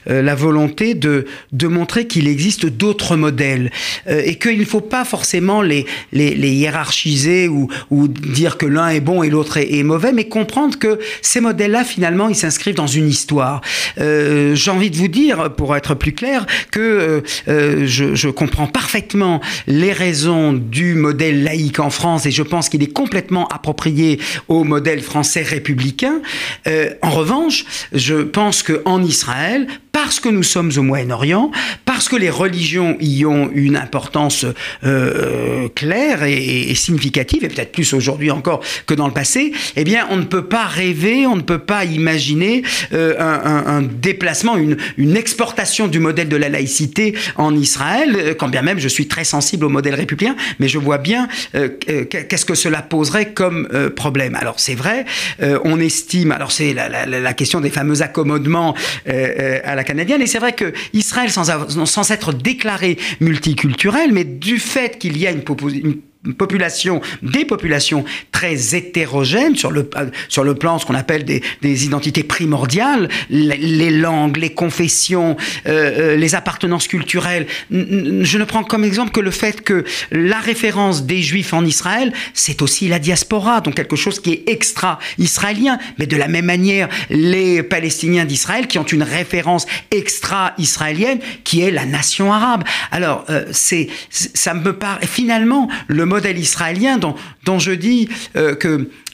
la 0.06 0.36
volonté 0.36 0.94
de, 0.94 1.26
de 1.54 1.68
montrer 1.68 2.06
qu'il 2.06 2.28
existe 2.28 2.68
d'autres 2.68 3.16
modèles 3.16 3.72
et 4.08 4.36
qu'il 4.36 4.60
ne 4.60 4.66
faut 4.66 4.82
pas 4.82 5.06
forcément 5.06 5.62
les, 5.62 5.86
les, 6.14 6.50
hiérarchiser 6.52 7.48
ou, 7.48 7.68
ou 7.90 8.08
dire 8.08 8.58
que 8.58 8.66
l'un 8.66 8.90
est 8.90 9.00
bon 9.00 9.24
et 9.24 9.30
l'autre 9.30 9.58
est 9.58 9.84
mauvais, 9.84 10.12
mais 10.20 10.28
comprendre 10.28 10.78
que 10.78 11.00
ces 11.22 11.40
modèles-là, 11.40 11.86
finalement, 11.86 12.28
ils 12.28 12.36
s'inscrivent 12.36 12.76
dans 12.76 12.88
une 12.88 13.08
histoire. 13.08 13.62
Euh, 14.00 14.54
j'ai 14.54 14.70
envie 14.70 14.92
de 14.92 14.98
vous 14.98 15.08
dire, 15.08 15.54
pour 15.56 15.78
être 15.78 15.94
plus 15.96 16.12
clair, 16.12 16.46
que 16.72 16.82
euh, 16.82 17.22
euh, 17.48 17.88
je, 17.88 18.16
je, 18.16 18.28
comprends 18.28 18.68
parfaitement 18.68 19.40
les 19.66 19.94
raisons 19.94 20.52
du 20.52 20.96
modèle 20.96 21.44
laïque 21.44 21.80
en 21.80 21.90
France 21.90 22.26
et 22.26 22.32
je 22.32 22.44
pense 22.44 22.68
qu'il 22.68 22.84
est 22.84 22.92
complètement 22.92 23.48
approprié 23.48 24.20
au 24.50 24.66
modèle 24.66 25.02
français 25.02 25.42
républicain. 25.42 26.20
en 27.02 27.10
revanche, 27.10 27.64
je 27.94 28.16
pense 28.16 28.62
qu'en 28.62 29.02
Israël, 29.02 29.68
parce 30.04 30.22
que 30.22 30.30
nous 30.30 30.44
sommes 30.44 30.72
au 30.78 30.82
Moyen-Orient, 30.82 31.52
parce 31.84 32.08
que 32.08 32.16
les 32.16 32.30
religions 32.30 32.96
y 33.02 33.26
ont 33.26 33.52
une 33.54 33.76
importance 33.76 34.46
euh, 34.86 35.68
claire 35.76 36.24
et, 36.24 36.74
significative, 36.74 37.44
et 37.44 37.50
peut-être 37.50 37.74
plus 37.74 37.94
aujourd'hui 37.94 38.32
encore 38.32 38.62
que 38.88 38.94
dans 38.94 39.08
le 39.08 39.14
passé, 39.14 39.52
eh 39.76 39.84
bien, 39.84 40.08
on 40.10 40.16
ne 40.16 40.24
peut 40.24 40.46
pas 40.46 40.68
rêver, 40.68 41.28
on 41.28 41.36
ne 41.36 41.42
peut 41.42 41.60
pas 41.60 41.84
imaginer 41.84 42.64
euh, 42.94 43.16
un, 43.20 43.82
déplacement, 43.82 44.56
une, 44.56 44.78
une, 44.96 45.18
exportation 45.18 45.90
du 45.90 46.00
modèle 46.00 46.30
de 46.30 46.38
la 46.38 46.48
laïcité 46.48 47.14
en 47.36 47.54
Israël, 47.54 48.16
euh, 48.16 48.34
quand 48.34 48.48
bien 48.48 48.62
même 48.62 48.80
je 48.80 48.88
suis 48.88 49.10
très 49.10 49.26
sensible 49.26 49.66
au 49.66 49.70
modèle 49.70 49.96
républicain, 49.96 50.38
mais 50.60 50.70
je 50.70 50.78
vois 50.78 50.98
bien 50.98 51.28
qu'est-ce 51.52 52.46
que 52.46 52.56
cela 52.56 52.82
poserait 52.82 53.34
comme 53.34 53.68
problème. 53.98 54.36
Alors 54.36 54.62
c'est 54.62 54.76
vrai, 54.76 55.06
on 55.42 55.78
estime, 55.80 56.32
alors 56.32 56.54
c'est 56.54 56.74
la, 56.74 56.88
la, 56.88 57.06
la, 57.06 57.34
question 57.34 57.60
des 57.60 57.70
fameux 57.70 58.02
accommodements 58.02 58.76
à 59.06 59.76
la 59.76 59.84
canadienne. 59.90 60.22
Et 60.22 60.28
c'est 60.28 60.38
vrai 60.38 60.54
que 60.54 60.72
Israël, 60.94 61.32
sans, 61.32 61.86
sans 61.86 62.12
être 62.12 62.32
déclaré 62.32 62.98
multiculturel, 63.20 64.14
mais 64.14 64.24
du 64.24 64.60
fait 64.60 65.00
qu'il 65.00 65.18
y 65.18 65.26
a 65.26 65.32
une, 65.32 65.44
populations, 66.38 67.02
des 67.22 67.46
populations 67.46 68.04
très 68.34 68.76
hétérogènes 68.76 69.56
sur 69.56 69.72
le, 69.72 69.90
sur 70.28 70.44
le 70.44 70.54
plan 70.54 70.78
ce 70.78 70.86
qu'on 70.86 70.96
appelle 70.96 71.24
des, 71.24 71.42
des, 71.62 71.86
identités 71.86 72.24
primordiales, 72.24 73.08
les, 73.30 73.90
langues, 73.90 74.36
les 74.36 74.50
confessions, 74.50 75.38
euh, 75.66 76.14
euh, 76.14 76.16
les 76.18 76.36
appartenances 76.36 76.90
culturelles. 76.90 77.48
Je 77.72 78.38
ne 78.38 78.44
prends 78.44 78.64
comme 78.64 78.84
exemple 78.84 79.12
que 79.12 79.22
le 79.22 79.32
fait 79.32 79.62
que 79.62 79.86
la 80.12 80.40
référence 80.40 81.06
des 81.06 81.22
juifs 81.22 81.54
en 81.54 81.64
Israël, 81.64 82.12
c'est 82.34 82.62
aussi 82.62 82.90
la 82.90 83.00
diaspora, 83.00 83.62
donc 83.62 83.76
quelque 83.76 83.96
chose 83.96 84.20
qui 84.20 84.34
est 84.34 84.44
extra-israélien, 84.48 85.80
mais 86.00 86.06
de 86.06 86.18
la 86.18 86.28
même 86.28 86.46
manière, 86.46 86.90
les 87.10 87.64
Palestiniens 87.64 88.26
d'Israël 88.26 88.68
qui 88.68 88.78
ont 88.78 88.84
une 88.84 89.04
référence 89.04 89.68
extra-israélienne 89.92 91.20
qui 91.46 91.62
est 91.62 91.72
la 91.72 91.86
nation 91.86 92.34
arabe. 92.34 92.66
Alors, 92.92 93.24
euh, 93.30 93.46
c'est, 93.52 93.88
ça 94.10 94.54
me 94.54 94.74
paraît 94.74 95.08
finalement 95.08 95.70
le 95.88 96.09
modèle 96.10 96.38
israélien 96.38 96.98
dont, 96.98 97.60
je 97.60 97.72
dis 97.72 98.10
euh, 98.36 98.56
que 98.56 98.68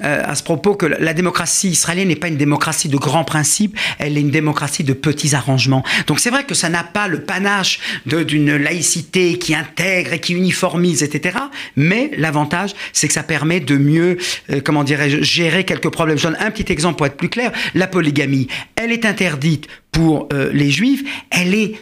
euh, 0.04 0.24
à 0.26 0.36
ce 0.36 0.44
propos 0.44 0.76
que 0.76 0.86
la 0.86 1.14
démocratie 1.14 1.70
israélienne 1.70 2.08
n'est 2.08 2.16
pas 2.16 2.28
une 2.28 2.38
démocratie 2.38 2.90
de 2.90 2.98
grands 2.98 3.24
principes, 3.24 3.78
elle 4.00 4.18
est 4.18 4.22
une 4.22 4.32
démocratie 4.32 4.84
de 4.84 4.94
petits 4.94 5.36
arrangements. 5.36 5.84
Donc 6.08 6.20
c'est 6.20 6.30
vrai 6.30 6.44
que 6.44 6.56
ça 6.56 6.70
n'a 6.70 6.84
pas 6.84 7.08
le 7.08 7.22
panache 7.22 7.80
d'une 8.06 8.56
laïcité 8.56 9.38
qui 9.38 9.54
intègre 9.56 10.14
et 10.14 10.20
qui 10.20 10.34
uniformise, 10.34 11.04
etc. 11.04 11.38
Mais 11.76 12.12
l'avantage, 12.18 12.74
c'est 12.92 13.08
que 13.08 13.14
ça 13.14 13.24
permet 13.24 13.60
de 13.60 13.78
mieux, 13.78 14.18
euh, 14.50 14.62
comment 14.64 14.84
dirais-je, 14.84 15.22
gérer 15.22 15.64
quelques 15.64 15.90
problèmes. 15.90 16.18
Je 16.18 16.24
donne 16.24 16.38
un 16.40 16.52
petit 16.52 16.72
exemple 16.72 16.98
pour 16.98 17.06
être 17.06 17.18
plus 17.18 17.30
clair. 17.30 17.52
La 17.74 17.88
polygamie, 17.88 18.48
elle 18.76 18.92
est 18.92 19.06
interdite 19.06 19.68
pour 19.92 20.28
les 20.52 20.72
juifs, 20.72 21.04
elle 21.32 21.54
est 21.54 21.76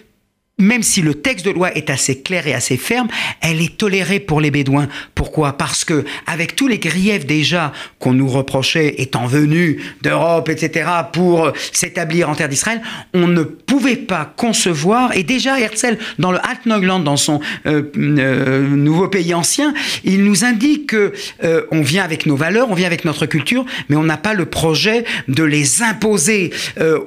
même 0.59 0.83
si 0.83 1.01
le 1.01 1.15
texte 1.15 1.45
de 1.45 1.51
loi 1.51 1.75
est 1.75 1.89
assez 1.89 2.21
clair 2.21 2.45
et 2.47 2.53
assez 2.53 2.77
ferme, 2.77 3.07
elle 3.41 3.59
est 3.59 3.75
tolérée 3.75 4.19
pour 4.19 4.39
les 4.39 4.51
Bédouins. 4.51 4.87
Pourquoi? 5.15 5.53
Parce 5.53 5.83
que 5.83 6.05
avec 6.27 6.55
tous 6.55 6.67
les 6.67 6.77
griefs 6.77 7.25
déjà 7.25 7.73
qu'on 7.99 8.13
nous 8.13 8.27
reprochait 8.27 9.01
étant 9.01 9.25
venus 9.25 9.81
d'Europe, 10.03 10.49
etc., 10.49 10.89
pour 11.11 11.51
s'établir 11.71 12.29
en 12.29 12.35
terre 12.35 12.49
d'Israël, 12.49 12.81
on 13.15 13.27
ne 13.27 13.41
pouvait 13.41 13.95
pas 13.95 14.31
concevoir. 14.37 15.15
Et 15.17 15.23
déjà 15.23 15.59
Herzl, 15.59 15.97
dans 16.19 16.31
le 16.31 16.37
Altneuland, 16.43 16.99
dans 16.99 17.17
son 17.17 17.39
euh, 17.65 17.83
euh, 17.97 18.67
nouveau 18.67 19.07
pays 19.07 19.33
ancien, 19.33 19.73
il 20.03 20.23
nous 20.23 20.45
indique 20.45 20.87
que 20.87 21.13
euh, 21.43 21.63
vient 21.71 22.03
avec 22.03 22.25
nos 22.27 22.35
valeurs, 22.35 22.69
on 22.69 22.75
vient 22.75 22.87
avec 22.87 23.05
notre 23.05 23.25
culture, 23.25 23.65
mais 23.89 23.95
on 23.95 24.03
n'a 24.03 24.17
pas 24.17 24.33
le 24.33 24.45
projet 24.45 25.03
de 25.27 25.43
les 25.43 25.81
imposer 25.81 26.51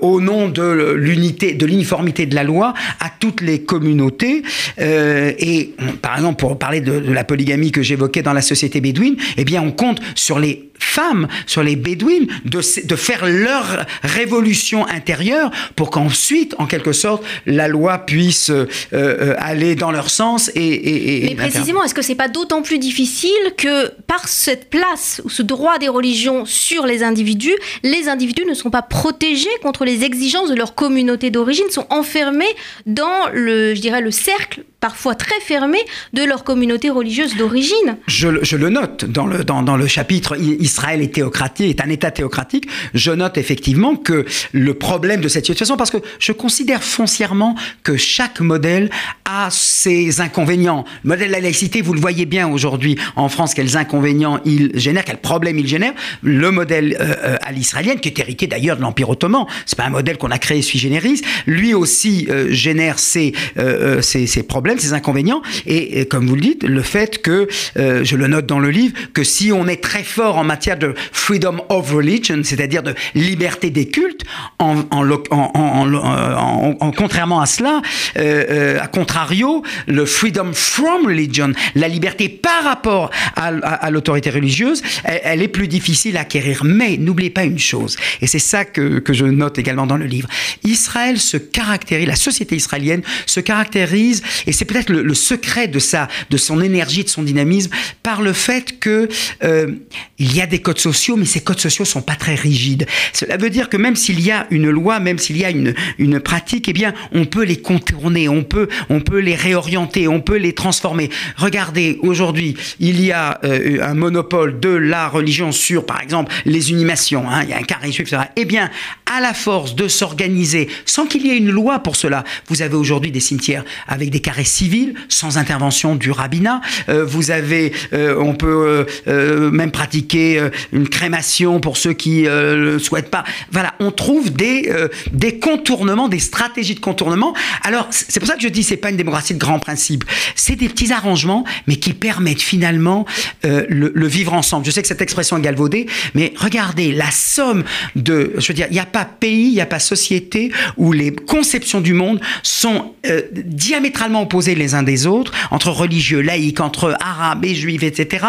au 0.01 0.21
nom 0.21 0.49
de 0.49 0.95
l'unité, 0.97 1.55
de 1.55 1.65
l'uniformité 1.65 2.27
de 2.27 2.35
la 2.35 2.45
loi 2.45 2.75
à 3.01 3.09
les 3.41 3.63
communautés. 3.63 4.43
Euh, 4.79 5.33
et 5.39 5.75
par 6.03 6.17
exemple, 6.17 6.39
pour 6.39 6.59
parler 6.59 6.81
de, 6.81 7.01
de 7.01 7.13
la 7.13 7.25
polygamie 7.25 7.73
que 7.73 7.83
j'évoquais 7.83 8.23
dans 8.23 8.33
la 8.33 8.43
société 8.43 8.81
bédouine, 8.81 9.17
eh 9.37 9.45
bien, 9.45 9.63
on 9.63 9.73
compte 9.73 10.01
sur 10.15 10.39
les 10.39 10.71
femmes, 10.79 11.29
sur 11.47 11.63
les 11.63 11.77
bédouines, 11.77 12.27
de, 12.45 12.61
de 12.85 12.97
faire 12.97 13.27
leur 13.27 13.87
révolution 14.03 14.87
intérieure 14.87 15.51
pour 15.75 15.91
qu'ensuite, 15.91 16.55
en 16.59 16.67
quelque 16.67 16.93
sorte, 16.93 17.25
la 17.47 17.69
loi 17.69 17.99
puisse 17.99 18.51
euh, 18.51 18.67
euh, 18.93 19.35
aller 19.39 19.75
dans 19.75 19.91
leur 19.91 20.11
sens. 20.11 20.51
Et, 20.55 21.25
et, 21.25 21.29
Mais 21.29 21.35
précisément, 21.35 21.83
est-ce 21.85 21.95
que 21.95 22.03
c'est 22.03 22.15
pas 22.15 22.29
d'autant 22.29 22.63
plus 22.63 22.79
difficile 22.79 23.31
que 23.57 23.89
par 24.07 24.29
cette 24.29 24.71
place 24.71 25.21
ou 25.25 25.31
ce 25.31 25.43
droit 25.43 25.79
des 25.79 25.89
religions 25.89 26.45
sur 26.45 26.87
les 26.87 27.03
individus, 27.03 27.57
les 27.83 28.09
individus 28.09 28.45
ne 28.49 28.55
sont 28.55 28.71
pas 28.71 28.83
protégés 28.83 29.49
contre 29.63 29.85
les 29.85 30.05
exigences 30.05 30.49
de 30.49 30.55
leur 30.55 30.75
communauté 30.75 31.31
d'origine, 31.31 31.69
sont 31.71 31.87
enfermés 31.91 32.45
dans 32.87 33.29
le, 33.33 33.75
je 33.75 33.81
dirais, 33.81 34.01
le 34.01 34.11
cercle 34.11 34.65
parfois 34.87 35.17
très 35.17 35.41
fermés 35.41 35.85
de 36.13 36.23
leur 36.23 36.45
communauté 36.45 36.91
religieuse 36.91 37.37
d'origine. 37.37 37.97
Je, 38.07 38.29
le 38.29 38.69
note 38.69 39.05
dans 39.05 39.27
le, 39.27 39.43
dans, 39.43 39.77
le 39.77 39.89
chapitre 39.89 40.37
Israël 40.39 41.03
est 41.03 41.13
théocratique, 41.13 41.71
est 41.71 41.83
un 41.85 41.89
État 41.89 42.13
théocratique. 42.13 42.69
Je 42.95 43.11
note 43.11 43.37
effectivement 43.37 43.97
que 43.97 44.25
le 44.53 44.75
problème 44.75 45.21
de 45.21 45.27
cette 45.27 45.45
situation, 45.45 45.77
parce 45.77 45.91
que 45.91 45.97
je 46.21 46.31
considère 46.31 46.85
foncièrement 46.85 47.57
que 47.83 47.97
chaque 47.97 48.39
modèle 48.41 48.89
a 49.25 49.49
ses 49.51 50.21
inconvénients. 50.21 50.85
Le 51.03 51.09
modèle 51.09 51.29
de 51.31 51.33
la 51.33 51.41
laïcité, 51.41 51.83
vous 51.83 51.93
le 51.93 52.01
voyez 52.01 52.25
bien 52.25 52.47
aujourd'hui 52.47 52.97
en 53.17 53.29
France, 53.29 53.55
quels 53.55 53.77
inconvénients 53.77 54.39
il 54.45 54.71
génère, 54.79 55.05
quels 55.05 55.21
problèmes 55.21 55.59
il 55.59 55.67
génère. 55.67 55.95
Le 56.23 56.53
modèle 56.53 56.97
euh, 57.01 57.15
euh 57.25 57.37
à 57.43 57.51
l'israélienne, 57.51 57.99
qui 57.99 58.09
est 58.09 58.19
hérité 58.21 58.47
d'ailleurs 58.47 58.77
de 58.77 58.83
l'Empire 58.83 59.11
ottoman, 59.11 59.47
c'est 59.67 59.77
pas 59.77 59.87
un 59.87 59.91
modèle 59.91 60.17
qu'on 60.17 60.31
a 60.31 60.39
créé 60.39 60.63
sui 60.63 60.79
generis, 60.79 61.23
lui 61.47 61.75
aussi 61.75 62.29
euh, 62.31 62.53
génère 62.53 63.01
ses, 63.01 63.33
euh, 63.59 64.01
ses, 64.01 64.29
ses 64.29 64.45
problèmes 64.45 64.76
problèmes, 64.77 64.79
ses 64.79 64.93
inconvénients. 64.93 65.43
Et, 65.67 66.07
comme 66.07 66.27
vous 66.27 66.35
le 66.35 66.41
dites, 66.41 66.63
le 66.63 66.83
fait 66.83 67.23
que, 67.23 67.49
euh, 67.77 68.05
je 68.05 68.17
le 68.17 68.27
note 68.27 68.47
dans 68.47 68.59
le 68.59 68.71
livre, 68.71 68.95
que 69.13 69.25
si 69.25 69.53
on 69.53 69.67
est 69.67 69.83
très 69.83 70.03
fort 70.03 70.37
en 70.37 70.45
matière 70.45 70.79
de 70.79 70.95
freedom 71.13 71.63
of 71.69 71.93
religion, 71.93 72.41
c'est-à-dire 72.43 72.83
de 72.83 72.95
liberté 73.15 73.71
des 73.71 73.89
cultes, 73.89 74.25
en, 74.59 74.85
en, 74.91 75.11
en, 75.31 76.77
en 76.81 76.93
contrairement 76.93 77.41
à 77.41 77.47
cela, 77.47 77.83
euh, 78.19 78.45
euh, 78.51 78.81
à 78.81 78.87
contrario, 78.87 79.63
le 79.87 80.05
freedom 80.07 80.53
from 80.53 81.07
religion, 81.07 81.53
la 81.75 81.89
liberté 81.89 82.29
par 82.29 82.65
rapport 82.65 83.11
à, 83.35 83.91
l'autorité 83.91 84.31
religieuse, 84.31 84.83
elle, 85.05 85.21
elle, 85.25 85.43
est 85.43 85.49
plus 85.49 85.69
difficile 85.69 86.17
à 86.17 86.21
acquérir. 86.21 86.63
Mais 86.65 86.97
n'oubliez 86.97 87.31
pas 87.31 87.45
une 87.45 87.59
chose, 87.59 87.97
et 88.21 88.27
c'est 88.27 88.39
ça 88.39 88.65
que, 88.65 88.99
que 88.99 89.13
je 89.13 89.25
note 89.25 89.59
également 89.59 89.87
dans 89.87 89.97
le 89.97 90.07
livre. 90.07 90.29
Israël 90.65 91.19
se 91.19 91.37
caractérise, 91.37 92.07
la 92.07 92.17
société 92.17 92.57
israélienne 92.57 93.03
se 93.27 93.41
caractérise, 93.41 94.23
et 94.47 94.53
c'est 94.57 94.65
peut-être 94.65 94.91
le, 94.91 95.15
secret 95.15 95.69
de 95.69 95.79
sa, 95.79 96.09
de 96.31 96.37
son 96.37 96.63
énergie, 96.63 97.05
de 97.05 97.09
son 97.09 97.23
dynamisme, 97.23 97.71
par 98.03 98.23
le 98.23 98.33
fait 98.33 98.79
que 98.81 99.09
euh, 99.45 99.73
il 100.19 100.35
y 100.35 100.41
a 100.41 100.47
des 100.47 100.61
codes 100.61 100.79
sociaux, 100.79 101.17
mais 101.17 101.27
ces 101.27 101.41
codes 101.41 101.61
sociaux 101.61 101.85
sont 101.85 102.01
pas 102.01 102.15
très 102.15 102.35
rigides. 102.35 102.87
Cela 103.13 103.37
veut 103.37 103.51
dire 103.51 103.69
que 103.69 103.77
même 103.77 103.97
s'il 103.97 104.21
y 104.21 104.31
a 104.31 104.47
une 104.51 104.71
loi, 104.71 104.99
même 104.99 105.19
s'il 105.19 105.37
y 105.37 105.45
a 105.45 105.51
une, 105.51 105.75
une 105.99 106.21
pratique, 106.21 106.69
eh 106.69 106.73
bien, 106.73 106.95
on 107.13 107.27
peut 107.27 107.45
les 107.45 107.61
contourner, 107.61 108.31
on 108.31 108.45
peut, 108.45 108.69
on 108.89 109.01
peut 109.01 109.19
les 109.19 109.35
réorienter, 109.35 110.09
on 110.09 110.21
peut 110.21 110.39
les 110.39 110.55
transformer. 110.55 111.11
Regardez, 111.37 111.99
aujourd'hui, 112.01 112.57
il 112.81 113.05
y 113.05 113.13
a 113.13 113.39
euh, 113.45 113.79
un 113.83 113.95
monopole 113.95 114.59
de 114.59 114.71
la 114.71 115.09
religion 115.09 115.53
sur, 115.53 115.85
par 115.85 116.01
exemple, 116.01 116.33
les 116.47 116.71
unimations. 116.71 117.29
Hein, 117.29 117.43
il 117.43 117.51
y 117.51 117.53
a 117.53 117.59
un 117.59 117.63
carré 117.63 117.89
etc. 117.89 118.23
Eh 118.37 118.47
bien, 118.47 118.71
à 119.05 119.21
la 119.21 119.35
force 119.35 119.75
de 119.75 119.87
s'organiser, 119.87 120.69
sans 120.87 121.07
qu'il 121.07 121.27
y 121.27 121.31
ait 121.31 121.37
une 121.37 121.51
loi 121.51 121.81
pour 121.81 121.97
cela, 121.97 122.25
vous 122.49 122.63
avez 122.63 122.75
aujourd'hui 122.75 123.11
des 123.11 123.21
cimetières 123.21 123.65
avec 123.87 124.11
des 124.11 124.21
carrés 124.21 124.46
civil, 124.47 124.95
sans 125.09 125.39
intervention 125.39 125.97
du 125.97 126.11
rabbinat. 126.11 126.61
Euh, 126.89 127.05
vous 127.05 127.31
avez, 127.31 127.73
euh, 127.93 128.17
on 128.19 128.35
peut 128.35 128.87
euh, 129.09 129.51
même 129.51 129.71
pratiquer 129.71 130.41
une 130.73 130.89
crémation 130.89 131.61
pour 131.61 131.77
ceux 131.77 131.93
qui 131.93 132.25
le 132.25 132.79
souhaitent 132.79 133.11
pas. 133.11 133.25
Voilà, 133.51 133.75
on 133.81 133.91
trouve 133.91 134.33
des, 134.33 134.73
des 135.13 135.39
contournements, 135.39 136.09
des 136.09 136.19
stratégies 136.19 136.75
de 136.75 136.81
contournement. 136.81 137.35
Alors, 137.63 137.89
c'est 137.91 138.21
pour 138.21 138.29
ça 138.29 138.37
que 138.37 138.43
je 138.43 138.49
dis 138.49 138.63
c'est 138.63 138.77
pas 138.77 138.91
une 138.91 138.97
démocratie 138.97 139.35
de 139.35 139.39
grands 139.39 139.59
principes. 139.59 140.05
C'est 140.35 140.57
des 140.57 140.69
petits 140.69 140.93
arrangements, 140.93 141.45
mais 141.67 141.77
qui 141.77 141.93
permettent 141.93 142.43
finalement 142.43 143.07
le, 143.43 143.93
le, 143.95 144.07
vivre 144.07 144.33
ensemble. 144.33 144.65
Je 144.67 144.71
sais 144.71 144.83
que 144.83 144.89
cette 144.89 145.03
expression 145.03 145.37
est 145.39 145.43
galvaudée, 145.43 145.87
mais 146.15 146.33
regardez 146.37 146.93
la 146.93 147.11
somme 147.11 147.65
de, 147.95 148.33
je 148.39 148.49
veux 148.49 148.55
dire, 148.55 148.67
il 148.71 148.75
n'y 148.75 148.81
a 148.81 148.87
pas 148.87 149.05
pays, 149.05 149.49
il 149.49 149.55
n'y 149.55 149.61
a 149.61 149.67
pas 149.67 149.79
société 149.79 150.53
où 150.77 150.93
les 150.93 151.13
conceptions 151.13 151.81
du 151.81 151.93
monde 151.93 152.21
sont 152.43 152.93
diamétralement 153.33 154.23
opposées 154.23 154.36
les 154.45 154.75
uns 154.75 154.83
des 154.83 155.07
autres, 155.07 155.33
entre 155.51 155.71
religieux, 155.71 156.21
laïcs, 156.21 156.61
entre 156.61 156.97
arabes 157.01 157.45
et 157.45 157.55
juifs, 157.55 157.83
etc. 157.83 158.27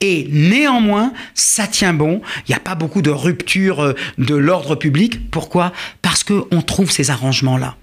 Et 0.00 0.28
néanmoins, 0.30 1.12
ça 1.34 1.66
tient 1.66 1.94
bon. 1.94 2.20
Il 2.46 2.50
n'y 2.50 2.56
a 2.56 2.60
pas 2.60 2.74
beaucoup 2.74 3.02
de 3.02 3.10
rupture 3.10 3.80
euh, 3.80 3.94
de 4.18 4.34
l'ordre 4.34 4.74
public. 4.74 5.30
Pourquoi? 5.30 5.72
Parce 6.02 6.24
qu'on 6.24 6.62
trouve 6.62 6.90
ces 6.90 7.10
arrangements-là. 7.10 7.76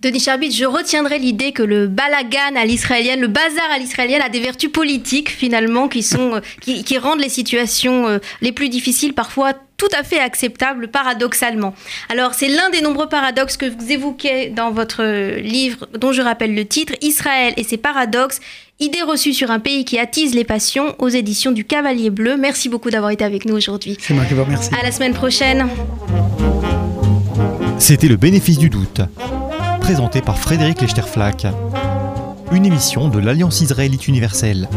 Denis 0.00 0.20
Charbit, 0.20 0.52
je 0.52 0.64
retiendrai 0.64 1.18
l'idée 1.18 1.52
que 1.52 1.62
le 1.62 1.88
balagan 1.88 2.56
à 2.56 2.64
l'israélienne, 2.64 3.20
le 3.20 3.26
bazar 3.26 3.70
à 3.70 3.78
l'israélienne 3.78 4.22
a 4.22 4.28
des 4.28 4.40
vertus 4.40 4.70
politiques 4.70 5.30
finalement 5.30 5.88
qui, 5.88 6.02
sont, 6.02 6.36
euh, 6.36 6.40
qui, 6.60 6.98
rendent 6.98 7.20
les 7.20 7.28
situations 7.28 8.06
euh, 8.06 8.18
les 8.40 8.52
plus 8.52 8.68
difficiles 8.68 9.12
parfois 9.12 9.54
tout 9.78 9.88
à 9.98 10.02
fait 10.02 10.18
acceptables 10.18 10.88
paradoxalement. 10.88 11.72
Alors 12.10 12.34
c'est 12.34 12.48
l'un 12.48 12.68
des 12.70 12.82
nombreux 12.82 13.08
paradoxes 13.08 13.56
que 13.56 13.66
vous 13.66 13.92
évoquez 13.92 14.50
dans 14.50 14.70
votre 14.72 15.38
livre 15.38 15.86
dont 15.98 16.12
je 16.12 16.20
rappelle 16.20 16.54
le 16.54 16.66
titre, 16.66 16.92
Israël 17.00 17.54
et 17.56 17.62
ses 17.64 17.78
paradoxes, 17.78 18.40
idées 18.80 19.02
reçues 19.02 19.32
sur 19.32 19.50
un 19.50 19.60
pays 19.60 19.84
qui 19.84 19.98
attise 19.98 20.34
les 20.34 20.44
passions 20.44 20.94
aux 20.98 21.08
éditions 21.08 21.52
du 21.52 21.64
Cavalier 21.64 22.10
Bleu. 22.10 22.36
Merci 22.36 22.68
beaucoup 22.68 22.90
d'avoir 22.90 23.12
été 23.12 23.24
avec 23.24 23.44
nous 23.44 23.54
aujourd'hui. 23.54 23.96
C'est 24.00 24.14
moi 24.14 24.24
qui 24.24 24.34
vous 24.34 24.44
remercie. 24.44 24.70
À 24.78 24.82
la 24.82 24.92
semaine 24.92 25.14
prochaine. 25.14 25.68
C'était 27.78 28.08
le 28.08 28.16
bénéfice 28.16 28.58
du 28.58 28.68
doute 28.68 29.00
présenté 29.80 30.20
par 30.20 30.38
Frédéric 30.38 30.82
Lechterflack. 30.82 31.46
Une 32.52 32.66
émission 32.66 33.08
de 33.08 33.18
l'Alliance 33.18 33.60
israélite 33.60 34.06
universelle. 34.08 34.68